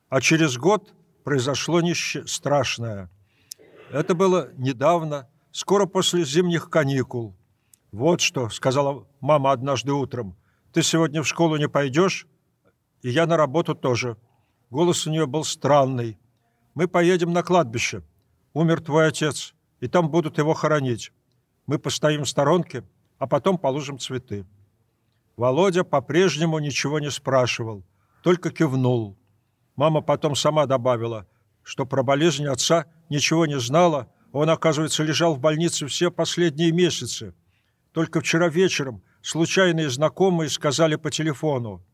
А 0.09 0.23
через 0.23 0.57
год 0.57 0.95
произошло 1.23 1.83
несч... 1.83 2.17
страшное. 2.25 3.11
Это 3.91 4.15
было 4.15 4.49
недавно, 4.57 5.29
скоро 5.53 5.85
после 5.85 6.25
зимних 6.25 6.71
каникул. 6.71 7.38
Вот 7.93 8.21
что, 8.21 8.51
сказала 8.51 9.07
мама 9.21 9.53
однажды 9.53 9.93
утром, 9.93 10.37
ты 10.73 10.83
сегодня 10.83 11.23
в 11.23 11.29
школу 11.29 11.57
не 11.57 11.69
пойдешь, 11.69 12.27
и 13.03 13.11
я 13.11 13.27
на 13.27 13.37
работу 13.37 13.75
тоже. 13.75 14.17
Голос 14.71 15.07
у 15.07 15.11
нее 15.11 15.27
был 15.27 15.45
странный. 15.45 16.19
Мы 16.75 16.87
поедем 16.87 17.33
на 17.33 17.43
кладбище. 17.43 18.03
Умер 18.53 18.83
твой 18.83 19.09
отец, 19.09 19.55
и 19.81 19.89
там 19.89 20.11
будут 20.11 20.37
его 20.37 20.53
хоронить. 20.53 21.13
Мы 21.67 21.79
постоим 21.79 22.25
в 22.25 22.29
сторонке, 22.29 22.85
а 23.19 23.27
потом 23.27 23.57
положим 23.57 23.99
цветы. 23.99 24.47
Володя 25.37 25.85
по-прежнему 25.85 26.59
ничего 26.59 26.99
не 26.99 27.11
спрашивал, 27.11 27.85
только 28.23 28.51
кивнул. 28.51 29.17
Мама 29.77 30.03
потом 30.03 30.35
сама 30.35 30.67
добавила, 30.67 31.27
что 31.63 31.87
про 31.87 32.03
болезнь 32.03 32.47
отца 32.47 32.87
ничего 33.09 33.47
не 33.47 33.59
знала, 33.59 34.09
Он, 34.33 34.51
оказывается, 34.51 35.05
лежал 35.05 35.35
в 35.35 35.41
больнице 35.41 35.87
все 35.87 36.11
последние 36.11 36.73
месяцы. 36.73 37.35
Только 37.93 38.21
вчера 38.21 38.49
вечером 38.49 39.03
случайные 39.23 39.91
знакомые 39.91 40.51
сказали 40.51 40.97
по 40.97 41.11
телефону. 41.11 41.85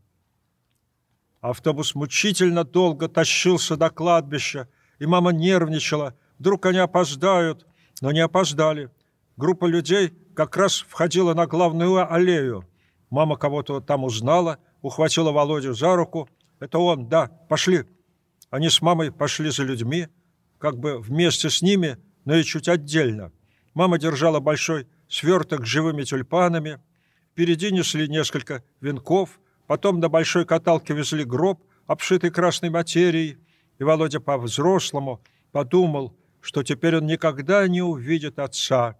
Автобус 1.40 1.94
мучительно 1.94 2.64
долго 2.64 3.08
тащился 3.08 3.76
до 3.76 3.90
кладбища, 3.90 4.68
и 4.98 5.06
мама 5.06 5.30
нервничала. 5.32 6.14
Вдруг 6.38 6.66
они 6.66 6.78
опоздают, 6.78 7.66
но 8.00 8.12
не 8.12 8.20
опоздали. 8.20 8.90
Группа 9.36 9.66
людей 9.66 10.14
как 10.34 10.56
раз 10.56 10.80
входила 10.80 11.34
на 11.34 11.46
главную 11.46 12.12
аллею. 12.12 12.66
Мама 13.10 13.36
кого-то 13.36 13.80
там 13.80 14.04
узнала, 14.04 14.58
ухватила 14.82 15.32
Володю 15.32 15.74
за 15.74 15.94
руку. 15.96 16.28
«Это 16.60 16.78
он, 16.78 17.08
да, 17.08 17.26
пошли». 17.48 17.84
Они 18.50 18.68
с 18.68 18.80
мамой 18.80 19.10
пошли 19.10 19.50
за 19.50 19.64
людьми, 19.64 20.06
как 20.58 20.78
бы 20.78 20.98
вместе 20.98 21.50
с 21.50 21.60
ними, 21.60 21.98
но 22.24 22.36
и 22.36 22.44
чуть 22.44 22.68
отдельно. 22.68 23.32
Мама 23.74 23.98
держала 23.98 24.38
большой 24.40 24.86
сверток 25.08 25.64
с 25.64 25.68
живыми 25.68 26.02
тюльпанами. 26.02 26.80
Впереди 27.32 27.72
несли 27.72 28.08
несколько 28.08 28.62
венков, 28.80 29.40
потом 29.66 30.00
на 30.00 30.08
большой 30.08 30.44
каталке 30.44 30.94
везли 30.94 31.24
гроб, 31.24 31.62
обшитый 31.86 32.30
красной 32.30 32.70
материей, 32.70 33.38
и 33.78 33.84
Володя 33.84 34.20
по-взрослому 34.20 35.22
подумал, 35.52 36.16
что 36.40 36.62
теперь 36.62 36.96
он 36.96 37.06
никогда 37.06 37.66
не 37.68 37.82
увидит 37.82 38.38
отца. 38.38 38.96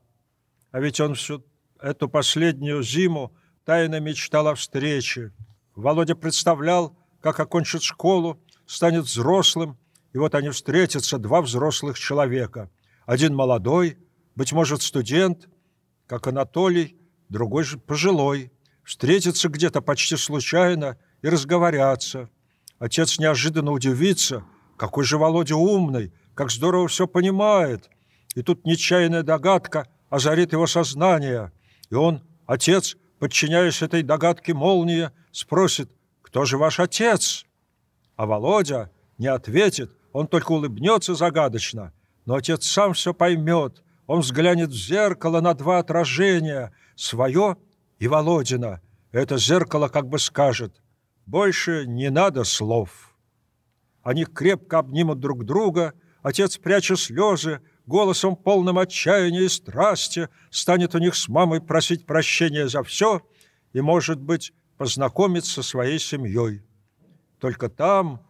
А 0.73 0.81
ведь 0.81 1.01
он 1.01 1.15
всю 1.15 1.45
эту 1.81 2.09
последнюю 2.09 2.83
зиму 2.83 3.33
тайно 3.65 4.01
мечтал 4.01 4.49
о 4.49 4.55
встрече. 4.55 5.33
Володя 5.75 6.15
представлял, 6.15 6.97
как 7.21 7.41
окончит 7.41 7.83
школу, 7.83 8.41
станет 8.67 9.05
взрослым, 9.05 9.79
и 10.13 10.19
вот 10.19 10.35
они 10.35 10.51
встретятся, 10.51 11.19
два 11.19 11.43
взрослых 11.43 11.99
человека. 11.99 12.71
Один 13.07 13.35
молодой, 13.35 13.99
быть 14.35 14.53
может, 14.53 14.83
студент, 14.83 15.49
как 16.07 16.27
Анатолий, 16.27 16.97
другой 17.29 17.65
же 17.65 17.79
пожилой. 17.79 18.53
Встретятся 18.85 19.49
где-то 19.49 19.81
почти 19.81 20.17
случайно 20.17 20.99
и 21.23 21.29
разговорятся. 21.29 22.29
Отец 22.79 23.19
неожиданно 23.19 23.71
удивится, 23.73 24.45
какой 24.77 25.05
же 25.05 25.17
Володя 25.17 25.57
умный, 25.57 26.13
как 26.35 26.51
здорово 26.51 26.89
все 26.89 27.07
понимает. 27.07 27.89
И 28.35 28.43
тут 28.43 28.67
нечаянная 28.67 29.23
догадка 29.23 29.89
озарит 30.11 30.53
его 30.53 30.67
сознание. 30.67 31.53
И 31.91 31.95
он, 31.95 32.23
отец, 32.47 32.97
подчиняясь 33.19 33.83
этой 33.83 34.03
догадке 34.03 34.53
молнии, 34.53 35.11
спросит, 35.33 35.91
кто 36.23 36.45
же 36.45 36.59
ваш 36.59 36.81
отец? 36.81 37.47
А 38.17 38.27
Володя 38.27 38.91
не 39.19 39.29
ответит, 39.29 39.91
он 40.13 40.27
только 40.27 40.53
улыбнется 40.53 41.15
загадочно. 41.15 41.93
Но 42.27 42.35
отец 42.35 42.67
сам 42.67 42.93
все 42.93 43.15
поймет. 43.15 43.83
Он 44.07 44.21
взглянет 44.21 44.71
в 44.71 44.77
зеркало 44.77 45.41
на 45.41 45.55
два 45.55 45.79
отражения, 45.79 46.73
свое 46.95 47.57
и 47.99 48.09
Володина. 48.09 48.81
Это 49.13 49.39
зеркало 49.39 49.89
как 49.89 50.09
бы 50.09 50.19
скажет, 50.19 50.83
больше 51.27 51.87
не 51.87 52.11
надо 52.11 52.45
слов. 52.45 53.17
Они 54.03 54.25
крепко 54.25 54.81
обнимут 54.81 55.21
друг 55.21 55.45
друга, 55.45 55.95
отец, 56.23 56.59
пряча 56.59 56.97
слезы, 56.97 57.61
голосом 57.87 58.37
полным 58.37 58.79
отчаяния 58.79 59.43
и 59.43 59.49
страсти, 59.49 60.29
станет 60.51 60.95
у 60.95 60.99
них 60.99 61.15
с 61.15 61.29
мамой 61.29 61.61
просить 61.61 62.07
прощения 62.07 62.69
за 62.69 62.83
все 62.83 63.23
и, 63.73 63.81
может 63.81 64.21
быть, 64.21 64.53
познакомиться 64.77 65.53
со 65.55 65.63
своей 65.63 65.99
семьей. 65.99 66.63
Только 67.39 67.69
там 67.69 68.21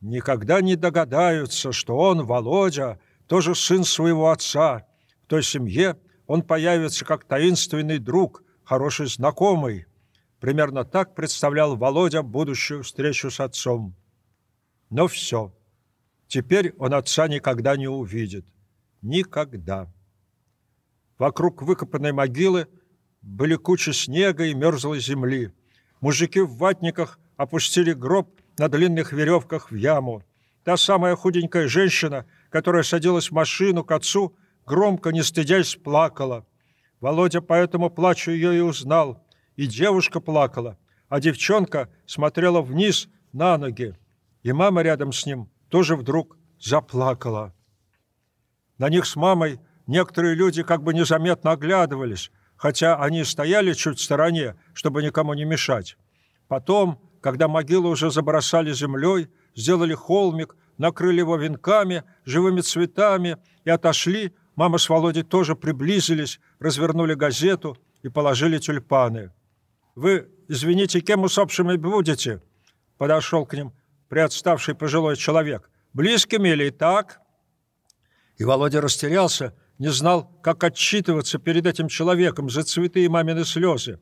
никогда 0.00 0.60
не 0.60 0.76
догадаются, 0.76 1.72
что 1.72 1.96
он, 1.96 2.24
Володя, 2.24 3.00
тоже 3.26 3.54
сын 3.54 3.84
своего 3.84 4.30
отца. 4.30 4.86
Той 5.28 5.42
семье 5.42 5.96
он 6.26 6.42
появится 6.42 7.04
как 7.04 7.24
таинственный 7.24 7.98
друг, 7.98 8.42
хороший 8.64 9.06
знакомый. 9.06 9.86
Примерно 10.40 10.84
так 10.84 11.14
представлял 11.14 11.76
Володя 11.76 12.22
будущую 12.22 12.82
встречу 12.82 13.30
с 13.30 13.38
отцом. 13.38 13.94
Но 14.90 15.06
все. 15.06 15.54
Теперь 16.26 16.74
он 16.78 16.94
отца 16.94 17.28
никогда 17.28 17.76
не 17.76 17.88
увидит. 17.88 18.46
Никогда. 19.02 19.92
Вокруг 21.18 21.62
выкопанной 21.62 22.12
могилы 22.12 22.66
были 23.20 23.56
кучи 23.56 23.90
снега 23.90 24.46
и 24.46 24.54
мерзлой 24.54 25.00
земли. 25.00 25.52
Мужики 26.00 26.40
в 26.40 26.56
ватниках 26.56 27.18
опустили 27.36 27.92
гроб 27.92 28.40
на 28.56 28.68
длинных 28.68 29.12
веревках 29.12 29.70
в 29.70 29.74
яму. 29.74 30.22
Та 30.64 30.76
самая 30.76 31.16
худенькая 31.16 31.68
женщина, 31.68 32.26
которая 32.50 32.82
садилась 32.82 33.30
в 33.30 33.32
машину 33.32 33.84
к 33.84 33.92
отцу, 33.92 34.36
громко, 34.68 35.10
не 35.10 35.22
стыдясь, 35.22 35.76
плакала. 35.76 36.46
Володя 37.00 37.40
поэтому 37.40 37.90
плачу 37.90 38.30
ее 38.30 38.56
и 38.56 38.60
узнал. 38.60 39.24
И 39.56 39.66
девушка 39.66 40.20
плакала, 40.20 40.78
а 41.08 41.20
девчонка 41.20 41.88
смотрела 42.06 42.60
вниз 42.60 43.08
на 43.32 43.58
ноги. 43.58 43.96
И 44.42 44.52
мама 44.52 44.82
рядом 44.82 45.12
с 45.12 45.26
ним 45.26 45.48
тоже 45.68 45.96
вдруг 45.96 46.36
заплакала. 46.60 47.52
На 48.78 48.88
них 48.88 49.06
с 49.06 49.16
мамой 49.16 49.58
некоторые 49.86 50.34
люди 50.34 50.62
как 50.62 50.82
бы 50.82 50.94
незаметно 50.94 51.52
оглядывались, 51.52 52.30
хотя 52.56 52.96
они 52.96 53.24
стояли 53.24 53.72
чуть 53.72 53.98
в 53.98 54.02
стороне, 54.02 54.54
чтобы 54.74 55.02
никому 55.02 55.34
не 55.34 55.44
мешать. 55.44 55.96
Потом 56.46 57.00
когда 57.20 57.48
могилу 57.48 57.90
уже 57.90 58.10
забросали 58.10 58.72
землей, 58.72 59.28
сделали 59.54 59.94
холмик, 59.94 60.56
накрыли 60.76 61.18
его 61.18 61.36
венками, 61.36 62.04
живыми 62.24 62.60
цветами 62.60 63.36
и 63.64 63.70
отошли, 63.70 64.34
мама 64.58 64.78
с 64.78 64.88
Володей 64.88 65.22
тоже 65.22 65.54
приблизились, 65.54 66.40
развернули 66.58 67.14
газету 67.14 67.78
и 68.02 68.08
положили 68.08 68.58
тюльпаны. 68.58 69.30
«Вы, 69.94 70.28
извините, 70.48 71.00
кем 71.00 71.22
усопшими 71.22 71.76
будете?» 71.76 72.42
Подошел 72.98 73.46
к 73.46 73.54
ним 73.54 73.72
приотставший 74.08 74.74
пожилой 74.74 75.16
человек. 75.16 75.70
«Близкими 75.92 76.48
или 76.48 76.70
так?» 76.70 77.20
И 78.36 78.44
Володя 78.44 78.80
растерялся, 78.80 79.54
не 79.78 79.90
знал, 79.90 80.28
как 80.42 80.64
отчитываться 80.64 81.38
перед 81.38 81.64
этим 81.64 81.86
человеком 81.86 82.50
за 82.50 82.64
цветы 82.64 83.04
и 83.04 83.08
мамины 83.08 83.44
слезы. 83.44 84.00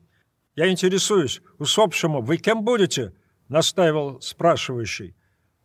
«Я 0.55 0.71
интересуюсь, 0.71 1.39
усопшему 1.59 2.23
вы 2.23 2.37
кем 2.37 2.63
будете?»— 2.63 3.13
настаивал 3.47 4.21
спрашивающий. 4.21 5.15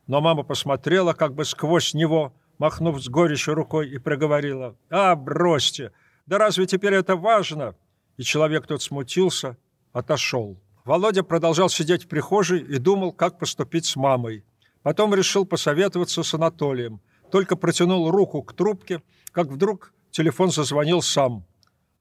Но 0.06 0.20
мама 0.20 0.42
посмотрела 0.42 1.14
как 1.14 1.34
бы 1.34 1.46
сквозь 1.46 1.94
него, 1.94 2.34
махнув 2.58 3.02
с 3.02 3.08
горечью 3.08 3.54
рукой, 3.54 3.88
и 3.88 3.98
проговорила. 3.98 4.76
«А, 4.90 5.14
бросьте! 5.16 5.92
Да 6.26 6.38
разве 6.38 6.66
теперь 6.66 6.94
это 6.94 7.16
важно?» 7.16 7.74
И 8.16 8.22
человек 8.22 8.66
тот 8.66 8.82
смутился, 8.82 9.56
отошел. 9.92 10.58
Володя 10.84 11.22
продолжал 11.22 11.68
сидеть 11.68 12.04
в 12.04 12.08
прихожей 12.08 12.60
и 12.60 12.78
думал, 12.78 13.12
как 13.12 13.38
поступить 13.38 13.86
с 13.86 13.96
мамой. 13.96 14.44
Потом 14.82 15.14
решил 15.14 15.46
посоветоваться 15.46 16.22
с 16.22 16.34
Анатолием. 16.34 17.00
Только 17.30 17.56
протянул 17.56 18.10
руку 18.10 18.42
к 18.42 18.52
трубке, 18.52 19.02
как 19.30 19.46
вдруг 19.46 19.92
телефон 20.10 20.50
зазвонил 20.50 21.02
сам. 21.02 21.46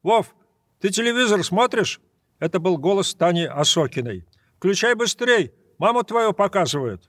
«Вов, 0.03 0.35
ты 0.79 0.89
телевизор 0.89 1.43
смотришь?» 1.43 2.01
Это 2.39 2.59
был 2.59 2.77
голос 2.77 3.13
Тани 3.13 3.45
Осокиной. 3.45 4.25
«Включай 4.57 4.95
быстрей! 4.95 5.53
Маму 5.77 6.03
твою 6.03 6.33
показывают!» 6.33 7.07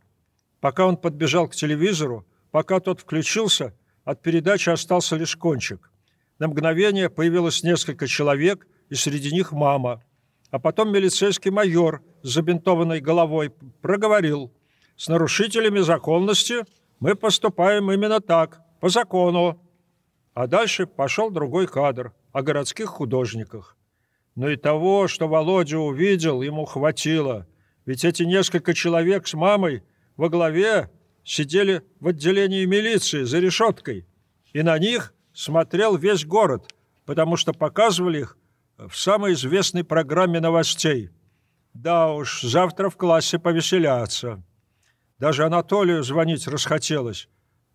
Пока 0.61 0.87
он 0.87 0.97
подбежал 0.97 1.49
к 1.49 1.55
телевизору, 1.55 2.27
пока 2.53 2.79
тот 2.79 3.01
включился, 3.01 3.75
от 4.05 4.23
передачи 4.23 4.71
остался 4.71 5.17
лишь 5.17 5.37
кончик. 5.37 5.91
На 6.39 6.49
мгновение 6.49 7.11
появилось 7.11 7.63
несколько 7.65 8.07
человек, 8.07 8.69
и 8.89 8.95
среди 8.95 9.33
них 9.33 9.53
мама. 9.53 10.05
А 10.51 10.59
потом 10.59 10.93
милицейский 10.93 11.51
майор 11.51 12.03
с 12.23 12.29
забинтованной 12.29 13.01
головой 13.01 13.53
проговорил. 13.81 14.53
«С 14.97 15.09
нарушителями 15.09 15.81
законности 15.81 16.65
мы 17.01 17.15
поступаем 17.15 17.91
именно 17.91 18.21
так, 18.21 18.61
по 18.81 18.89
закону». 18.89 19.59
А 20.35 20.47
дальше 20.47 20.87
пошел 20.87 21.31
другой 21.31 21.67
кадр 21.67 22.13
о 22.33 22.43
городских 22.43 22.87
художниках. 22.87 23.77
Но 24.35 24.49
и 24.49 24.57
того, 24.57 25.09
что 25.09 25.29
Володя 25.29 25.79
увидел, 25.79 26.43
ему 26.43 26.65
хватило. 26.65 27.47
Ведь 27.87 28.05
эти 28.05 28.23
несколько 28.23 28.75
человек 28.75 29.27
с 29.27 29.35
мамой 29.35 29.83
во 30.17 30.29
главе 30.29 30.91
сидели 31.25 31.83
в 32.01 32.09
отделении 32.09 32.65
милиции 32.65 33.23
за 33.25 33.39
решеткой. 33.39 34.07
И 34.53 34.63
на 34.63 34.79
них 34.79 35.15
смотрел 35.33 35.97
весь 35.97 36.25
город, 36.25 36.73
потому 37.05 37.37
что 37.37 37.53
показывали 37.53 38.21
их 38.21 38.37
в 38.79 38.95
самой 38.95 39.35
известной 39.35 39.85
программе 39.85 40.41
новостей. 40.41 41.11
Да 41.75 42.13
уж, 42.13 42.43
завтра 42.43 42.91
в 42.91 42.97
классе 42.97 43.39
повеселятся. 43.39 44.43
Даже 45.19 45.45
Анатолию 45.45 46.03
звонить 46.03 46.47
расхотелось. 46.49 47.29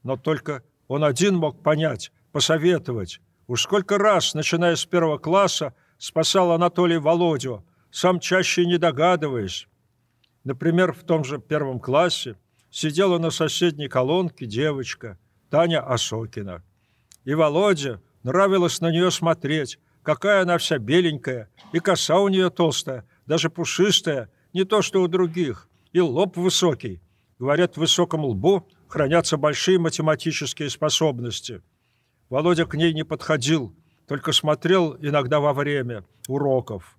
Но 0.03 0.17
только 0.17 0.63
он 0.87 1.03
один 1.03 1.35
мог 1.35 1.63
понять, 1.63 2.11
посоветовать. 2.31 3.19
Уж 3.47 3.63
сколько 3.63 3.97
раз, 3.97 4.33
начиная 4.33 4.75
с 4.75 4.85
первого 4.85 5.17
класса, 5.17 5.73
спасал 5.97 6.51
Анатолий 6.51 6.97
Володю, 6.97 7.65
сам 7.89 8.19
чаще 8.19 8.65
не 8.65 8.77
догадываясь. 8.77 9.67
Например, 10.43 10.93
в 10.93 11.03
том 11.03 11.23
же 11.23 11.39
первом 11.39 11.79
классе 11.79 12.35
сидела 12.77 13.17
на 13.17 13.31
соседней 13.31 13.87
колонке 13.87 14.45
девочка 14.45 15.17
Таня 15.49 15.81
Осокина. 15.81 16.63
И 17.25 17.33
Володе 17.33 18.01
нравилось 18.21 18.81
на 18.81 18.91
нее 18.91 19.09
смотреть, 19.09 19.79
какая 20.03 20.43
она 20.43 20.59
вся 20.59 20.77
беленькая, 20.77 21.49
и 21.73 21.79
коса 21.79 22.19
у 22.19 22.27
нее 22.27 22.51
толстая, 22.51 23.03
даже 23.25 23.49
пушистая, 23.49 24.29
не 24.53 24.63
то 24.63 24.83
что 24.83 25.01
у 25.01 25.07
других, 25.07 25.67
и 25.91 25.99
лоб 25.99 26.37
высокий. 26.37 27.01
Говорят, 27.39 27.73
в 27.73 27.79
высоком 27.79 28.23
лбу 28.25 28.67
хранятся 28.87 29.37
большие 29.37 29.79
математические 29.79 30.69
способности. 30.69 31.63
Володя 32.29 32.67
к 32.67 32.75
ней 32.75 32.93
не 32.93 33.03
подходил, 33.03 33.75
только 34.07 34.33
смотрел 34.33 34.95
иногда 35.01 35.39
во 35.39 35.53
время 35.53 36.05
уроков. 36.27 36.95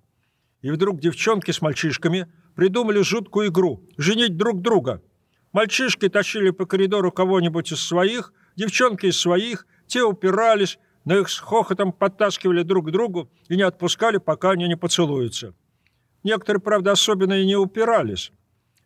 И 0.61 0.71
вдруг 0.71 0.99
девчонки 0.99 1.51
с 1.51 1.61
мальчишками 1.61 2.27
придумали 2.53 3.01
жуткую 3.01 3.47
игру– 3.47 3.81
женить 3.97 4.35
друг 4.35 4.61
друга. 4.61 5.01
Мальчишки 5.51 6.09
тащили 6.09 6.51
по 6.51 6.65
коридору 6.65 7.11
кого-нибудь 7.11 7.71
из 7.71 7.79
своих, 7.79 8.33
девчонки 8.55 9.07
из 9.07 9.19
своих, 9.19 9.65
те 9.87 10.03
упирались, 10.03 10.77
но 11.05 11.17
их 11.17 11.29
с 11.29 11.39
хохотом 11.39 11.91
подтаскивали 11.91 12.61
друг 12.61 12.87
к 12.87 12.91
другу 12.91 13.31
и 13.47 13.55
не 13.55 13.63
отпускали, 13.63 14.17
пока 14.17 14.51
они 14.51 14.67
не 14.67 14.77
поцелуются. 14.77 15.55
Некоторые, 16.23 16.61
правда, 16.61 16.91
особенно 16.91 17.33
и 17.33 17.45
не 17.45 17.55
упирались. 17.55 18.31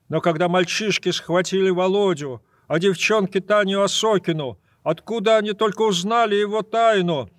Но 0.08 0.22
когда 0.22 0.48
мальчишки 0.48 1.10
схватили 1.10 1.70
Володю, 1.70 2.41
а 2.67 2.79
девчонки 2.79 3.39
Таню 3.39 3.82
Осокину, 3.82 4.60
откуда 4.84 5.38
они 5.38 5.53
только 5.53 5.82
узнали 5.82 6.36
его 6.36 6.62
тайну? 6.62 7.29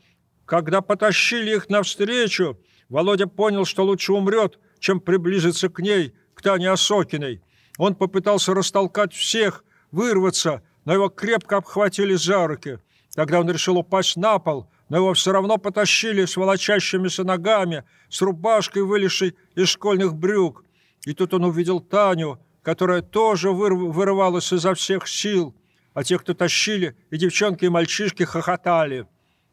Когда 0.44 0.82
потащили 0.82 1.54
их 1.54 1.70
навстречу, 1.70 2.58
Володя 2.88 3.26
понял, 3.26 3.64
что 3.64 3.84
лучше 3.84 4.12
умрет, 4.12 4.58
чем 4.80 5.00
приблизиться 5.00 5.68
к 5.70 5.80
ней, 5.80 6.14
к 6.34 6.42
Тане 6.42 6.70
Осокиной. 6.70 7.40
Он 7.78 7.94
попытался 7.94 8.54
растолкать 8.54 9.12
всех, 9.12 9.64
вырваться, 9.90 10.62
но 10.84 10.92
его 10.92 11.08
крепко 11.08 11.56
обхватили 11.56 12.14
за 12.14 12.46
руки. 12.46 12.78
Тогда 13.14 13.40
он 13.40 13.50
решил 13.50 13.78
упасть 13.78 14.16
на 14.16 14.38
пол, 14.38 14.68
но 14.88 14.98
его 14.98 15.14
все 15.14 15.32
равно 15.32 15.56
потащили 15.56 16.24
с 16.24 16.36
волочащимися 16.36 17.24
ногами, 17.24 17.84
с 18.08 18.20
рубашкой, 18.22 18.82
вылезшей 18.82 19.36
из 19.54 19.68
школьных 19.68 20.14
брюк. 20.14 20.64
И 21.06 21.14
тут 21.14 21.34
он 21.34 21.44
увидел 21.44 21.80
Таню, 21.80 22.40
которая 22.62 23.02
тоже 23.02 23.50
вырывалась 23.50 24.52
изо 24.52 24.74
всех 24.74 25.06
сил, 25.08 25.54
а 25.92 26.02
те, 26.02 26.18
кто 26.18 26.34
тащили, 26.34 26.96
и 27.10 27.16
девчонки, 27.16 27.64
и 27.64 27.68
мальчишки 27.68 28.24
хохотали. 28.24 29.06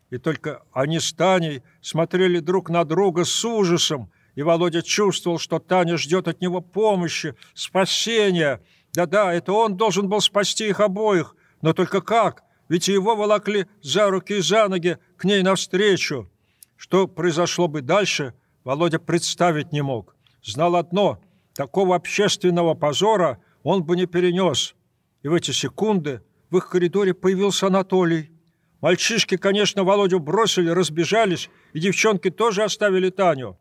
И 0.10 0.18
только 0.18 0.64
они 0.74 1.00
с 1.00 1.14
Таней 1.14 1.62
смотрели 1.82 2.40
друг 2.40 2.70
на 2.70 2.84
друга 2.84 3.26
с 3.26 3.46
ужасом, 3.46 4.12
и 4.36 4.44
Володя 4.44 4.82
чувствовал, 4.82 5.40
что 5.40 5.60
Таня 5.60 5.98
ждет 5.98 6.28
от 6.28 6.42
него 6.42 6.62
помощи, 6.62 7.36
спасения. 7.54 8.62
Да-да, 8.94 9.34
это 9.34 9.54
он 9.54 9.78
должен 9.78 10.10
был 10.10 10.22
спасти 10.22 10.68
их 10.70 10.80
обоих, 10.80 11.36
но 11.62 11.74
только 11.74 12.02
как? 12.02 12.44
Ведь 12.70 12.88
его 12.88 13.16
волокли 13.16 13.68
за 13.82 14.10
руки 14.10 14.38
и 14.38 14.42
за 14.42 14.68
ноги 14.68 14.98
к 15.18 15.26
ней 15.26 15.44
навстречу. 15.44 16.30
Что 16.78 17.08
произошло 17.08 17.68
бы 17.68 17.82
дальше, 17.82 18.34
Володя 18.64 19.00
представить 19.00 19.72
не 19.72 19.82
мог. 19.82 20.16
Знал 20.42 20.76
одно— 20.76 21.22
Такого 21.54 21.96
общественного 21.96 22.74
позора 22.76 23.40
он 23.64 23.84
бы 23.84 23.96
не 23.96 24.06
перенес. 24.06 24.76
И 25.22 25.28
в 25.28 25.34
эти 25.34 25.52
секунды 25.52 26.22
в 26.50 26.58
их 26.58 26.70
коридоре 26.70 27.14
появился 27.14 27.68
Анатолий. 27.68 28.32
Мальчишки, 28.80 29.38
конечно, 29.38 29.84
Володю 29.84 30.20
бросили, 30.20 30.70
разбежались, 30.70 31.50
и 31.74 31.80
девчонки 31.80 32.32
тоже 32.32 32.64
оставили 32.64 33.10
Таню. 33.10 33.60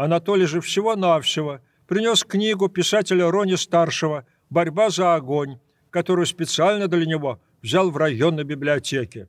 Анатолий 0.00 0.46
же 0.46 0.62
всего-навсего 0.62 1.60
принес 1.86 2.24
книгу 2.24 2.70
писателя 2.70 3.30
Рони 3.30 3.56
Старшего 3.56 4.24
«Борьба 4.48 4.88
за 4.88 5.14
огонь», 5.14 5.58
которую 5.90 6.24
специально 6.24 6.88
для 6.88 7.04
него 7.04 7.38
взял 7.60 7.90
в 7.90 7.98
районной 7.98 8.44
библиотеке. 8.44 9.28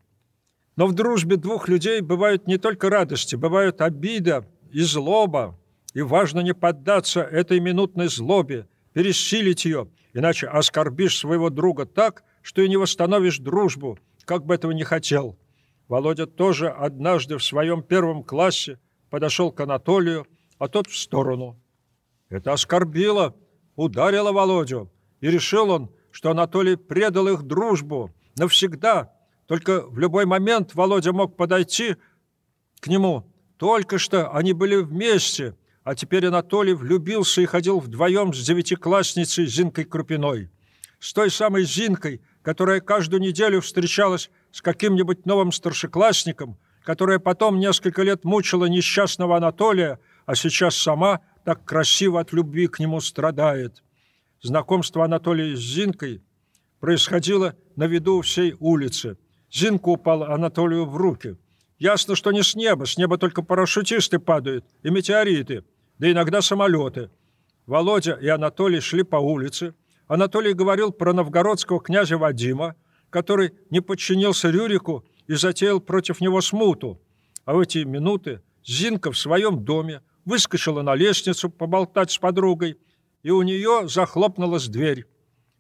Но 0.78 0.88
в 0.88 0.94
дружбе 0.94 1.36
двух 1.36 1.68
людей 1.68 2.00
бывают 2.00 2.48
не 2.48 2.58
только 2.58 2.90
радости, 2.90 3.36
бывают 3.36 3.82
обида 3.82 4.48
и 4.72 4.80
злоба, 4.80 5.60
и 5.94 6.02
важно 6.02 6.40
не 6.40 6.54
поддаться 6.54 7.20
этой 7.20 7.60
минутной 7.60 8.08
злобе, 8.08 8.66
пересилить 8.94 9.66
ее, 9.66 9.90
иначе 10.14 10.48
оскорбишь 10.48 11.18
своего 11.18 11.50
друга 11.50 11.86
так, 11.86 12.24
что 12.42 12.62
и 12.62 12.70
не 12.70 12.78
восстановишь 12.78 13.40
дружбу, 13.40 14.00
как 14.24 14.46
бы 14.46 14.56
этого 14.56 14.72
не 14.72 14.86
хотел. 14.86 15.38
Володя 15.90 16.28
тоже 16.28 16.70
однажды 16.70 17.38
в 17.38 17.44
своем 17.44 17.84
первом 17.84 18.24
классе 18.24 18.80
подошел 19.10 19.52
к 19.52 19.60
Анатолию, 19.60 20.26
а 20.62 20.68
тот 20.68 20.86
в 20.86 20.96
сторону. 20.96 21.60
Это 22.30 22.54
оскорбило, 22.54 23.36
ударило 23.76 24.32
Володю, 24.32 24.92
и 25.20 25.28
решил 25.28 25.72
он, 25.72 25.90
что 26.12 26.30
Анатолий 26.30 26.76
предал 26.76 27.28
их 27.30 27.42
дружбу 27.42 28.12
навсегда. 28.38 29.12
Только 29.48 29.82
в 29.82 29.98
любой 29.98 30.28
момент 30.28 30.76
Володя 30.76 31.14
мог 31.14 31.36
подойти 31.36 31.96
к 32.80 32.86
нему. 32.86 33.26
Только 33.58 33.98
что 33.98 34.30
они 34.36 34.54
были 34.54 34.76
вместе, 34.76 35.58
а 35.84 35.96
теперь 35.96 36.28
Анатолий 36.28 36.76
влюбился 36.76 37.42
и 37.42 37.48
ходил 37.48 37.80
вдвоем 37.80 38.32
с 38.32 38.46
девятиклассницей 38.46 39.48
Зинкой 39.48 39.86
Крупиной. 39.86 40.52
С 41.00 41.12
той 41.12 41.32
самой 41.32 41.64
Зинкой, 41.64 42.22
которая 42.44 42.82
каждую 42.82 43.20
неделю 43.20 43.62
встречалась 43.62 44.30
с 44.52 44.62
каким-нибудь 44.62 45.26
новым 45.26 45.54
старшеклассником, 45.54 46.60
которая 46.84 47.18
потом 47.18 47.58
несколько 47.58 48.04
лет 48.04 48.26
мучила 48.26 48.66
несчастного 48.66 49.38
Анатолия, 49.38 50.00
а 50.26 50.36
сейчас 50.36 50.76
сама 50.76 51.22
так 51.46 51.66
красиво 51.66 52.20
от 52.20 52.34
любви 52.34 52.68
к 52.68 52.80
нему 52.80 53.00
страдает. 53.02 53.84
Знакомство 54.42 55.06
Анатолия 55.06 55.56
с 55.56 55.60
Зинкой 55.60 56.22
происходило 56.80 57.56
на 57.76 57.86
виду 57.88 58.22
всей 58.22 58.56
улицы. 58.60 59.18
Зинка 59.52 59.90
упала 59.90 60.34
Анатолию 60.34 60.86
в 60.86 60.96
руки. 60.96 61.38
Ясно, 61.78 62.16
что 62.16 62.32
не 62.32 62.44
с 62.44 62.56
неба, 62.56 62.86
с 62.86 62.98
неба 62.98 63.18
только 63.18 63.42
парашютисты 63.42 64.20
падают 64.20 64.66
и 64.84 64.90
метеориты 64.90 65.64
да 66.02 66.12
иногда 66.12 66.42
самолеты. 66.42 67.12
Володя 67.68 68.14
и 68.14 68.28
Анатолий 68.28 68.80
шли 68.80 69.04
по 69.04 69.18
улице. 69.18 69.76
Анатолий 70.08 70.54
говорил 70.54 70.92
про 70.92 71.14
новгородского 71.14 71.80
князя 71.80 72.18
Вадима, 72.18 72.76
который 73.12 73.54
не 73.70 73.82
подчинился 73.82 74.50
Рюрику 74.50 75.06
и 75.28 75.36
затеял 75.36 75.80
против 75.80 76.20
него 76.20 76.42
смуту. 76.42 77.00
А 77.46 77.54
в 77.54 77.60
эти 77.60 77.84
минуты 77.84 78.42
Зинка 78.66 79.12
в 79.12 79.18
своем 79.18 79.64
доме 79.64 80.02
выскочила 80.26 80.82
на 80.82 80.96
лестницу 80.96 81.50
поболтать 81.50 82.12
с 82.12 82.18
подругой, 82.18 82.78
и 83.24 83.32
у 83.32 83.42
нее 83.42 83.88
захлопнулась 83.88 84.68
дверь. 84.68 85.06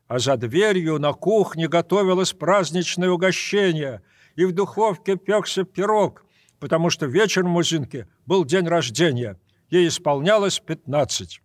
А 0.08 0.20
за 0.20 0.36
дверью 0.38 1.00
на 1.00 1.14
кухне 1.14 1.68
готовилось 1.68 2.34
праздничное 2.34 3.10
угощение, 3.10 4.02
и 4.36 4.46
в 4.46 4.52
духовке 4.52 5.16
пекся 5.16 5.64
пирог, 5.64 6.26
потому 6.60 6.90
что 6.90 7.06
вечером 7.06 7.56
у 7.56 7.64
Зинки 7.64 8.08
был 8.26 8.46
день 8.46 8.68
рождения– 8.68 9.40
ей 9.72 9.88
исполнялось 9.88 10.60
15. 10.60 11.42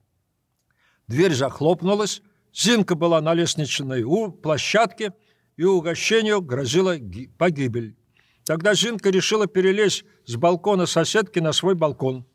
Дверь 1.09 1.33
захлопнулась, 1.33 2.23
Зинка 2.53 2.95
была 2.95 3.21
на 3.21 3.33
лестничной 3.33 4.05
площадке, 4.43 5.15
и 5.57 5.65
угощению 5.65 6.43
грозила 6.43 6.97
погибель. 7.39 7.97
Тогда 8.45 8.75
Зинка 8.75 9.09
решила 9.09 9.47
перелезть 9.47 10.05
с 10.27 10.37
балкона 10.37 10.85
соседки 10.85 11.39
на 11.39 11.53
свой 11.53 11.75
балкон. 11.75 12.27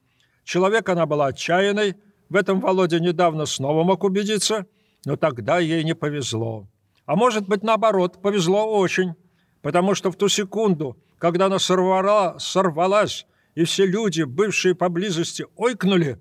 Человек 0.44 0.90
она 0.90 1.06
была 1.06 1.28
отчаянной, 1.28 1.96
в 2.30 2.36
этом 2.36 2.60
Володя 2.60 3.00
недавно 3.00 3.46
снова 3.46 3.84
мог 3.84 4.04
убедиться, 4.04 4.66
но 5.06 5.16
тогда 5.16 5.60
ей 5.60 5.84
не 5.84 5.96
повезло. 5.96 6.68
А 7.06 7.16
может 7.16 7.48
быть, 7.48 7.64
наоборот, 7.64 8.22
повезло 8.22 8.80
очень, 8.80 9.16
потому 9.62 9.96
что 9.96 10.12
в 10.12 10.16
ту 10.16 10.30
секунду, 10.30 10.98
когда 11.18 11.48
она 11.48 11.60
сорвала, 11.60 12.40
сорвалась 12.40 13.26
и 13.56 13.66
все 13.66 13.86
люди, 13.86 14.24
бывшие 14.24 14.76
поблизости, 14.76 15.46
ойкнули. 15.56 16.20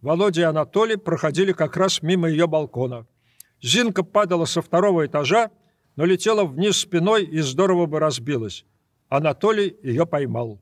Володя 0.00 0.40
и 0.40 0.44
Анатолий 0.44 0.96
проходили 0.96 1.52
как 1.52 1.76
раз 1.76 2.02
мимо 2.02 2.28
ее 2.28 2.46
балкона. 2.48 3.06
Зинка 3.62 4.02
падала 4.02 4.46
со 4.46 4.60
второго 4.60 5.06
этажа, 5.06 5.50
но 5.94 6.04
летела 6.04 6.44
вниз 6.44 6.78
спиной 6.78 7.24
и 7.24 7.40
здорово 7.40 7.86
бы 7.86 8.00
разбилась. 8.00 8.64
Анатолий 9.08 9.76
ее 9.82 10.06
поймал. 10.06 10.60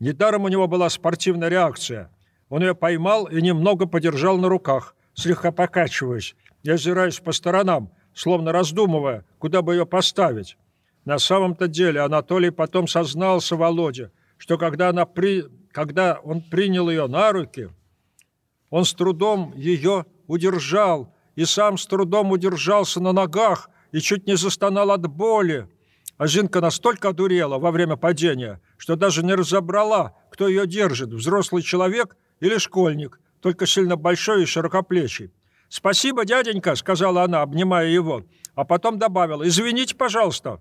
Недаром 0.00 0.44
у 0.44 0.48
него 0.48 0.68
была 0.68 0.88
спортивная 0.88 1.48
реакция. 1.48 2.10
Он 2.48 2.62
ее 2.62 2.74
поймал 2.74 3.26
и 3.26 3.40
немного 3.42 3.86
подержал 3.86 4.38
на 4.38 4.48
руках, 4.48 4.94
слегка 5.14 5.52
покачиваясь, 5.52 6.34
и 6.62 6.70
озираясь 6.70 7.20
по 7.20 7.32
сторонам, 7.32 7.92
словно 8.14 8.52
раздумывая, 8.52 9.24
куда 9.38 9.62
бы 9.62 9.74
ее 9.74 9.86
поставить. 9.86 10.56
На 11.04 11.18
самом-то 11.18 11.68
деле 11.68 12.00
Анатолий 12.00 12.50
потом 12.50 12.88
сознался 12.88 13.56
Володе, 13.56 14.10
что 14.36 14.58
когда, 14.58 14.90
она 14.90 15.06
при... 15.06 15.44
когда 15.72 16.20
он 16.22 16.40
принял 16.40 16.90
ее 16.90 17.06
на 17.06 17.32
руки, 17.32 17.70
он 18.70 18.84
с 18.84 18.92
трудом 18.94 19.52
ее 19.56 20.04
удержал 20.26 21.14
и 21.36 21.44
сам 21.44 21.78
с 21.78 21.86
трудом 21.86 22.32
удержался 22.32 23.00
на 23.00 23.12
ногах 23.12 23.70
и 23.92 24.00
чуть 24.00 24.26
не 24.26 24.36
застонал 24.36 24.90
от 24.90 25.06
боли. 25.06 25.68
А 26.16 26.26
Зинка 26.26 26.60
настолько 26.60 27.10
одурела 27.10 27.58
во 27.58 27.70
время 27.70 27.96
падения, 27.96 28.60
что 28.76 28.96
даже 28.96 29.24
не 29.24 29.34
разобрала, 29.34 30.16
кто 30.30 30.48
ее 30.48 30.66
держит, 30.66 31.10
взрослый 31.10 31.62
человек 31.62 32.16
или 32.40 32.58
школьник, 32.58 33.20
только 33.40 33.66
сильно 33.66 33.96
большой 33.96 34.42
и 34.42 34.46
широкоплечий. 34.46 35.32
«Спасибо, 35.68 36.24
дяденька»,— 36.24 36.74
сказала 36.76 37.22
она, 37.24 37.42
обнимая 37.42 37.88
его, 37.88 38.24
а 38.54 38.64
потом 38.64 38.98
добавила, 38.98 39.46
«Извините, 39.46 39.94
пожалуйста». 39.94 40.60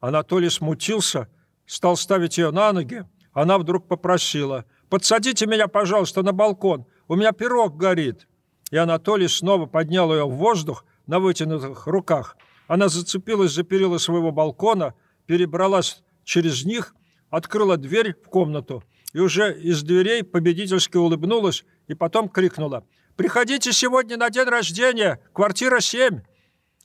Анатолий 0.00 0.50
смутился 0.50 1.28
стал 1.68 1.96
ставить 1.96 2.38
ее 2.38 2.50
на 2.50 2.72
ноги, 2.72 3.04
она 3.32 3.58
вдруг 3.58 3.86
попросила, 3.86 4.64
«Подсадите 4.88 5.46
меня, 5.46 5.68
пожалуйста, 5.68 6.22
на 6.22 6.32
балкон, 6.32 6.86
у 7.06 7.14
меня 7.14 7.32
пирог 7.32 7.76
горит». 7.76 8.26
И 8.70 8.76
Анатолий 8.76 9.28
снова 9.28 9.66
поднял 9.66 10.12
ее 10.12 10.24
в 10.24 10.34
воздух 10.34 10.84
на 11.06 11.20
вытянутых 11.20 11.86
руках. 11.86 12.36
Она 12.66 12.88
зацепилась 12.88 13.52
за 13.52 13.62
перила 13.62 13.98
своего 13.98 14.32
балкона, 14.32 14.94
перебралась 15.26 16.02
через 16.24 16.64
них, 16.64 16.94
открыла 17.30 17.76
дверь 17.76 18.14
в 18.14 18.28
комнату 18.28 18.82
и 19.12 19.20
уже 19.20 19.58
из 19.58 19.82
дверей 19.82 20.22
победительски 20.22 20.96
улыбнулась 20.96 21.64
и 21.86 21.94
потом 21.94 22.28
крикнула 22.28 22.86
«Приходите 23.16 23.72
сегодня 23.72 24.16
на 24.16 24.30
день 24.30 24.46
рождения, 24.46 25.20
квартира 25.32 25.78
7!» 25.78 26.20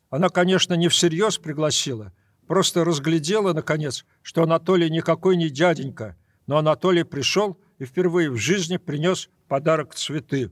Она, 0.09 0.29
конечно, 0.29 0.73
не 0.75 0.87
всерьез 0.87 1.37
пригласила, 1.37 2.13
просто 2.47 2.83
разглядела, 2.83 3.53
наконец, 3.53 4.05
что 4.21 4.43
Анатолий 4.43 4.89
никакой 4.89 5.35
не 5.37 5.49
дяденька, 5.49 6.17
но 6.47 6.57
Анатолий 6.57 7.03
пришел 7.03 7.59
и 7.79 7.85
впервые 7.85 8.29
в 8.29 8.37
жизни 8.37 8.77
принес 8.77 9.29
подарок 9.47 9.95
цветы. 9.95 10.51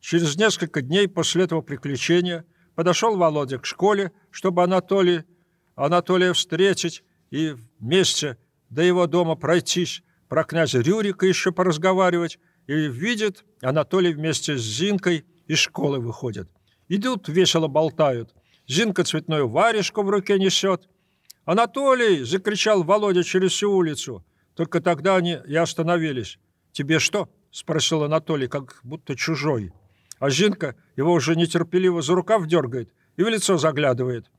Через 0.00 0.36
несколько 0.36 0.82
дней 0.82 1.08
после 1.08 1.44
этого 1.44 1.62
приключения 1.62 2.44
подошел 2.74 3.16
Володя 3.16 3.58
к 3.58 3.66
школе, 3.66 4.12
чтобы 4.30 4.62
Анатолий, 4.62 5.22
Анатолия 5.74 6.32
встретить 6.32 7.02
и 7.30 7.56
вместе 7.78 8.36
до 8.70 8.82
его 8.82 9.06
дома 9.06 9.34
пройтись, 9.34 10.02
про 10.28 10.44
князя 10.44 10.80
Рюрика 10.80 11.26
еще 11.26 11.52
поразговаривать, 11.52 12.38
и 12.66 12.88
видит, 12.88 13.44
Анатолий 13.62 14.12
вместе 14.14 14.56
с 14.56 14.62
Зинкой 14.62 15.24
из 15.46 15.58
школы 15.58 16.00
выходит. 16.00 16.48
Идут, 16.88 17.28
весело 17.28 17.68
болтают. 17.68 18.34
Зинка 18.66 19.04
цветную 19.04 19.48
варежку 19.48 20.02
в 20.02 20.10
руке 20.10 20.38
несет. 20.38 20.88
«Анатолий!»— 21.44 22.24
закричал 22.24 22.82
Володя 22.82 23.22
через 23.22 23.52
всю 23.52 23.70
улицу. 23.70 24.24
Только 24.54 24.80
тогда 24.80 25.16
они 25.16 25.38
и 25.46 25.54
остановились. 25.56 26.38
«Тебе 26.72 26.98
что?»— 26.98 27.28
спросил 27.50 28.04
Анатолий, 28.04 28.48
как 28.48 28.80
будто 28.82 29.14
чужой. 29.14 29.72
А 30.18 30.30
Жинка 30.30 30.76
его 30.96 31.12
уже 31.12 31.36
нетерпеливо 31.36 32.00
за 32.00 32.14
рукав 32.14 32.46
дергает 32.46 32.90
и 33.16 33.22
в 33.22 33.28
лицо 33.28 33.58
заглядывает. 33.58 34.30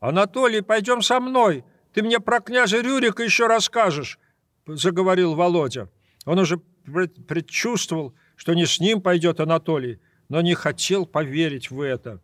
«Анатолий, 0.00 0.62
пойдем 0.62 1.02
со 1.02 1.20
мной, 1.20 1.64
ты 1.92 2.02
мне 2.02 2.20
про 2.20 2.40
князя 2.40 2.80
Рюрика 2.80 3.22
еще 3.22 3.46
расскажешь»,— 3.46 4.18
заговорил 4.76 5.34
Володя. 5.34 5.88
Он 6.26 6.38
уже 6.38 6.58
предчувствовал, 6.58 8.14
что 8.36 8.54
не 8.54 8.66
с 8.66 8.80
ним 8.80 9.00
пойдет 9.00 9.40
Анатолий, 9.40 10.00
но 10.28 10.40
не 10.40 10.54
хотел 10.54 11.06
поверить 11.06 11.70
в 11.70 11.80
это. 11.80 12.20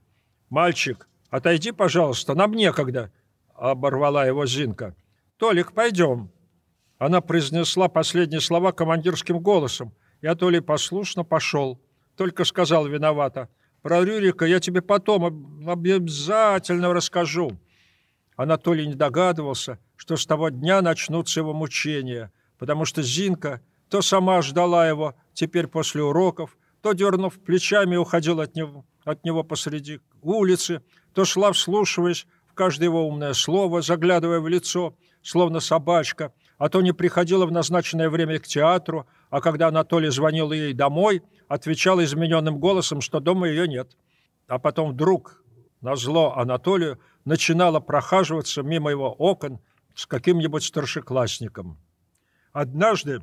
«Мальчик, 0.49 1.09
отойди, 1.31 1.73
пожалуйста, 1.73 2.35
нам 2.35 2.53
некогда»,— 2.53 3.13
оборвала 3.55 4.27
его 4.27 4.47
Зинка. 4.47 4.95
«Толик, 5.39 5.73
пойдем». 5.73 6.31
Она 6.99 7.21
произнесла 7.21 7.89
последние 7.89 8.41
слова 8.41 8.73
командирским 8.73 9.41
голосом, 9.41 9.93
и 10.21 10.27
Анатолий 10.27 10.61
послушно 10.61 11.25
пошел 11.25 11.81
только 12.17 12.45
сказал 12.45 12.87
виновато. 12.87 13.49
Про 13.83 14.03
Рюрика 14.03 14.47
я 14.47 14.59
тебе 14.59 14.83
потом 14.83 15.69
обязательно 15.69 16.93
расскажу. 16.93 17.53
Анатолий 18.35 18.87
не 18.87 18.95
догадывался, 18.95 19.79
что 19.95 20.17
с 20.17 20.27
того 20.27 20.49
дня 20.49 20.83
начнутся 20.83 21.41
его 21.41 21.53
мучения, 21.53 22.33
потому 22.59 22.85
что 22.85 23.03
Зинка 23.03 23.61
то 23.89 24.03
сама 24.03 24.43
ждала 24.43 24.89
его 24.89 25.15
теперь 25.33 25.69
после 25.69 26.03
уроков, 26.03 26.57
то, 26.83 26.93
дернув 26.93 27.39
плечами, 27.39 27.97
уходила 27.97 28.45
от 28.45 28.57
него, 28.57 28.85
от 29.05 29.25
него 29.25 29.45
посреди 29.45 30.01
улицы, 30.23 30.83
то 31.15 31.25
шла, 31.25 31.53
вслушиваясь 31.53 32.27
в 32.47 32.55
каждое 32.55 32.87
его 32.87 33.07
умное 33.07 33.33
слово, 33.33 33.83
заглядывая 33.83 34.41
в 34.41 34.49
лицо, 34.49 34.97
словно 35.23 35.61
собачка, 35.61 36.33
а 36.59 36.69
то 36.69 36.81
не 36.81 36.93
приходила 36.93 37.47
в 37.47 37.53
назначенное 37.53 38.11
время 38.11 38.39
к 38.39 38.47
театру, 38.47 39.07
а 39.31 39.41
когда 39.41 39.69
Анатолий 39.69 40.11
звонил 40.11 40.53
ей 40.53 40.73
домой– 40.73 41.23
отвечала 41.49 42.05
измененным 42.05 42.59
голосом, 42.59 43.01
что 43.01 43.21
дома 43.21 43.49
ее 43.49 43.69
нет. 43.69 43.97
А 44.49 44.59
потом 44.59 44.93
вдруг, 44.93 45.43
на 45.81 45.97
зло 45.97 46.35
Анатолию, 46.37 46.99
начинала 47.25 47.81
прохаживаться 47.81 48.63
мимо 48.63 48.91
его 48.91 49.13
окон 49.13 49.61
с 49.95 50.07
каким-нибудь 50.07 50.65
старшеклассником. 50.65 51.79
Однажды 52.57 53.23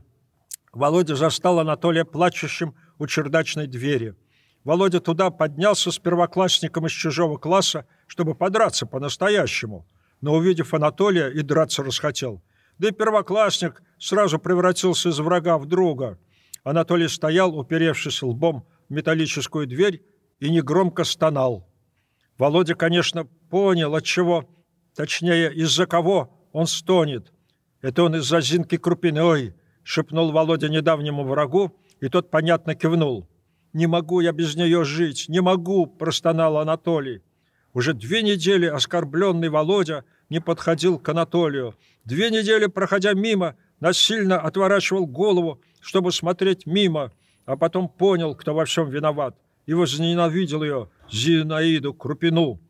Володя 0.72 1.15
застал 1.15 1.60
Анатолия 1.60 2.06
плачущим 2.06 2.76
у 3.00 3.08
чердачной 3.08 3.67
двери. 3.67 4.15
Володя 4.63 5.00
туда 5.00 5.32
поднялся 5.32 5.91
с 5.91 5.98
первоклассником 5.98 6.86
из 6.86 6.91
чужого 6.91 7.38
класса, 7.38 7.88
чтобы 8.06 8.36
подраться 8.36 8.86
по-настоящему. 8.86 9.88
Но, 10.22 10.36
увидев 10.36 10.74
Анатолия, 10.74 11.30
и 11.30 11.41
драться 11.41 11.84
расхотел. 11.84 12.43
Да 12.78 12.89
и 12.89 12.91
первоклассник 12.91 13.82
сразу 13.98 14.38
превратился 14.38 15.10
из 15.10 15.19
врага 15.19 15.58
в 15.58 15.65
друга– 15.65 16.19
Анатолий 16.63 17.10
стоял, 17.10 17.58
уперевшись 17.58 18.22
лбом 18.22 18.65
в 18.88 18.93
металлическую 18.93 19.67
дверь, 19.67 20.02
и 20.39 20.50
негромко 20.50 21.04
стонал. 21.04 21.69
Володя, 22.38 22.76
конечно, 22.76 23.26
понял, 23.50 23.96
от 23.96 24.04
чего, 24.04 24.50
точнее, 24.96 25.54
из-за 25.54 25.86
кого 25.86 26.48
он 26.52 26.67
стонет. 26.67 27.33
Это 27.84 28.04
он 28.04 28.15
из-за 28.15 28.39
Зинки 28.39 28.78
Крупиной, 28.78 29.54
шепнул 29.84 30.32
Володя 30.32 30.69
недавнему 30.69 31.26
врагу, 31.26 31.78
и 32.00 32.08
тот 32.08 32.32
понятно 32.32 32.76
кивнул. 32.76 33.28
«Не 33.74 33.88
могу 33.88 34.22
я 34.22 34.32
без 34.32 34.56
нее 34.56 34.86
жить, 34.86 35.26
не 35.28 35.41
могу!»– 35.41 35.86
простонал 36.00 36.58
Анатолий. 36.58 37.22
Уже 37.74 37.93
две 37.93 38.22
недели 38.22 38.67
оскорбленный 38.67 39.50
Володя 39.50 40.06
не 40.30 40.39
подходил 40.39 40.98
к 40.98 41.10
Анатолию. 41.10 41.76
Две 42.06 42.30
недели, 42.30 42.67
проходя 42.67 43.13
мимо, 43.13 43.56
насильно 43.82 44.39
отворачивал 44.39 45.06
голову, 45.06 45.60
чтобы 45.82 46.13
смотреть 46.13 46.65
мимо, 46.65 47.12
а 47.46 47.58
потом 47.58 47.89
понял, 47.89 48.34
кто 48.34 48.54
во 48.54 48.63
всем 48.63 48.89
виноват, 48.89 49.36
и 49.65 49.74
возненавидел 49.74 50.63
ее, 50.63 50.89
Зинаиду 51.12 51.93
Крупину. 51.93 52.62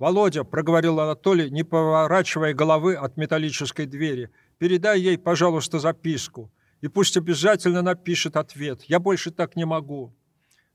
«Володя»,— 0.00 0.44
проговорил 0.50 0.98
Анатолий, 0.98 1.50
не 1.50 1.62
поворачивая 1.62 2.54
головы 2.54 2.94
от 2.94 3.18
металлической 3.18 3.84
двери, 3.84 4.30
«передай 4.56 4.98
ей, 4.98 5.18
пожалуйста, 5.18 5.78
записку, 5.78 6.50
и 6.80 6.88
пусть 6.88 7.18
обязательно 7.18 7.82
напишет 7.82 8.36
ответ. 8.36 8.82
Я 8.84 8.98
больше 8.98 9.30
так 9.30 9.56
не 9.56 9.66
могу». 9.66 10.16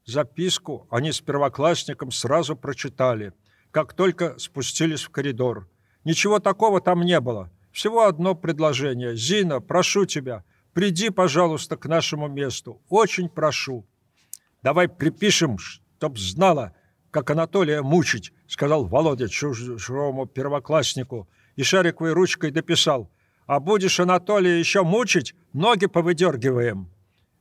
Записку 0.05 0.85
они 0.91 1.11
с 1.11 1.21
первоклассником 1.21 2.11
сразу 2.11 2.55
прочитали, 2.55 3.33
как 3.71 3.93
только 3.93 4.37
спустились 4.37 5.01
в 5.01 5.09
коридор. 5.09 5.67
Ничего 6.03 6.37
такого 6.37 6.79
там 6.79 7.01
не 7.01 7.19
было. 7.19 7.49
Всего 7.71 8.05
одно 8.05 8.35
предложение. 8.35 9.15
«Зина, 9.15 9.59
прошу 9.59 10.05
тебя, 10.05 10.43
приди, 10.73 11.09
пожалуйста, 11.09 11.77
к 11.77 11.87
нашему 11.87 12.27
месту. 12.27 12.79
Очень 12.89 13.29
прошу. 13.29 13.87
Давай 14.61 14.87
припишем, 14.87 15.57
чтоб 15.57 16.15
знала, 16.19 16.75
как 17.09 17.31
Анатолия 17.31 17.81
мучить, 17.81 18.31
сказал 18.47 18.85
Володя 18.85 19.27
чужому 19.27 20.25
первокласснику 20.25 21.27
и 21.55 21.63
шариковой 21.63 22.13
ручкой 22.13 22.51
дописал. 22.51 23.09
А 23.47 23.59
будешь 23.59 23.99
Анатолия 23.99 24.59
еще 24.59 24.83
мучить, 24.83 25.35
ноги 25.53 25.85
повыдергиваем. 25.85 26.89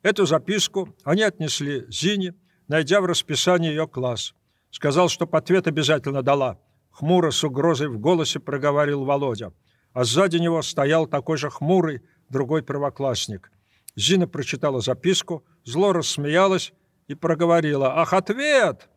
Эту 0.02 0.26
записку 0.26 0.94
они 1.02 1.22
отнесли 1.22 1.86
Зине, 1.88 2.34
найдя 2.68 3.00
в 3.00 3.06
расписании 3.06 3.70
ее 3.70 3.88
класс. 3.88 4.34
Сказал, 4.70 5.08
что 5.08 5.26
ответ 5.32 5.66
обязательно 5.66 6.22
дала. 6.22 6.58
Хмуро 6.90 7.30
с 7.30 7.42
угрозой 7.42 7.88
в 7.88 7.98
голосе 7.98 8.38
проговорил 8.38 9.04
Володя. 9.04 9.52
А 9.92 10.04
сзади 10.04 10.36
него 10.36 10.60
стоял 10.62 11.06
такой 11.06 11.38
же 11.38 11.48
хмурый, 11.48 12.02
другой 12.28 12.62
первоклассник. 12.62 13.50
Зина 13.96 14.26
прочитала 14.26 14.80
записку, 14.80 15.44
зло 15.64 15.92
рассмеялась 15.92 16.72
и 17.06 17.14
проговорила 17.14 18.00
«Ах, 18.00 18.12
ответ!» 18.12 18.88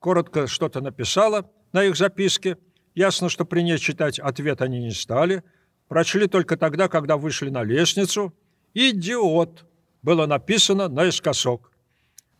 Коротко 0.00 0.48
что-то 0.48 0.80
написала 0.80 1.48
на 1.72 1.84
их 1.84 1.96
записке. 1.96 2.58
Ясно, 2.96 3.28
что 3.28 3.44
при 3.44 3.60
ней 3.60 3.78
читать 3.78 4.18
ответ 4.18 4.60
они 4.62 4.80
не 4.80 4.90
стали. 4.90 5.44
Прочли 5.86 6.26
только 6.26 6.56
тогда, 6.56 6.88
когда 6.88 7.16
вышли 7.16 7.50
на 7.50 7.62
лестницу. 7.62 8.34
«Идиот!» 8.74 9.64
было 10.02 10.26
написано 10.26 10.88
наискосок. 10.88 11.70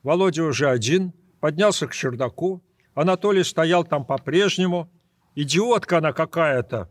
Володя 0.03 0.43
уже 0.43 0.69
один, 0.69 1.13
поднялся 1.39 1.87
к 1.87 1.95
чердаку. 1.95 2.65
Анатолий 2.95 3.45
стоял 3.45 3.85
там 3.85 4.05
по-прежнему. 4.05 4.91
«Идиотка 5.37 5.99
она 5.99 6.13
какая-то!» 6.13 6.91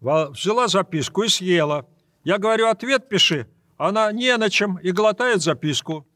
Взяла 0.00 0.68
записку 0.68 1.22
и 1.22 1.28
съела– 1.28 1.86
я 2.28 2.36
говорю, 2.36 2.68
ответ 2.68 3.08
пиши. 3.08 3.46
Она 3.78 4.12
не 4.12 4.36
на 4.36 4.50
чем 4.50 4.76
и 4.76 4.90
глотает 4.90 5.40
записку. 5.40 6.06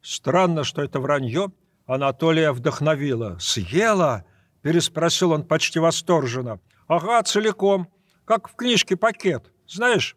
Странно, 0.00 0.64
что 0.64 0.82
это 0.82 0.98
вранье. 0.98 1.52
Анатолия 1.88 2.52
вдохновила. 2.52 3.38
«Съела?»– 3.40 4.26
переспросил 4.62 5.32
он 5.32 5.42
почти 5.42 5.78
восторженно. 5.78 6.60
«Ага, 6.86 7.22
целиком. 7.22 7.88
Как 8.26 8.50
в 8.50 8.54
книжке 8.56 8.94
пакет. 8.94 9.50
Знаешь?» 9.66 10.14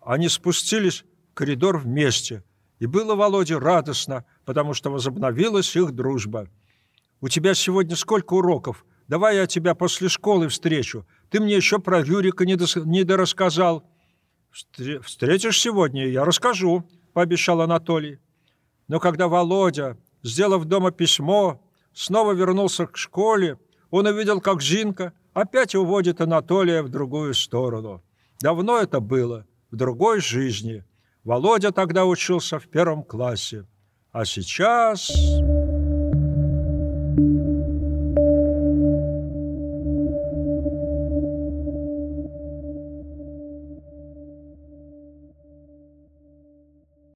Они 0.00 0.28
спустились 0.28 1.04
в 1.32 1.34
коридор 1.34 1.78
вместе. 1.78 2.44
И 2.78 2.86
было 2.86 3.16
Володе 3.16 3.58
радостно, 3.58 4.24
потому 4.44 4.74
что 4.74 4.90
возобновилась 4.90 5.74
их 5.74 5.90
дружба. 5.90 6.48
«У 7.20 7.28
тебя 7.28 7.54
сегодня 7.54 7.96
сколько 7.96 8.34
уроков? 8.34 8.86
Давай 9.08 9.36
я 9.36 9.48
тебя 9.48 9.74
после 9.74 10.08
школы 10.08 10.46
встречу. 10.46 11.04
Ты 11.30 11.40
мне 11.40 11.56
еще 11.56 11.80
про 11.80 12.04
дос... 12.04 12.76
не 12.76 13.02
дорассказал». 13.02 13.82
«Встретишь 14.52 15.60
сегодня, 15.60 16.06
я 16.06 16.24
расскажу»,— 16.24 16.88
пообещал 17.12 17.60
Анатолий. 17.60 18.20
Но 18.86 19.00
когда 19.00 19.26
Володя, 19.26 19.98
сделав 20.26 20.64
дома 20.64 20.90
письмо, 20.90 21.60
снова 21.92 22.32
вернулся 22.32 22.86
к 22.86 22.96
школе, 22.96 23.58
он 23.90 24.06
увидел, 24.06 24.40
как 24.40 24.60
Жинка 24.60 25.12
опять 25.32 25.74
уводит 25.74 26.20
Анатолия 26.20 26.82
в 26.82 26.88
другую 26.88 27.34
сторону. 27.34 28.02
Давно 28.40 28.78
это 28.78 29.00
было, 29.00 29.46
в 29.70 29.76
другой 29.76 30.20
жизни. 30.20 30.84
Володя 31.24 31.70
тогда 31.70 32.04
учился 32.04 32.58
в 32.58 32.66
первом 32.68 33.02
классе. 33.02 33.64
А 34.12 34.24
сейчас... 34.24 35.10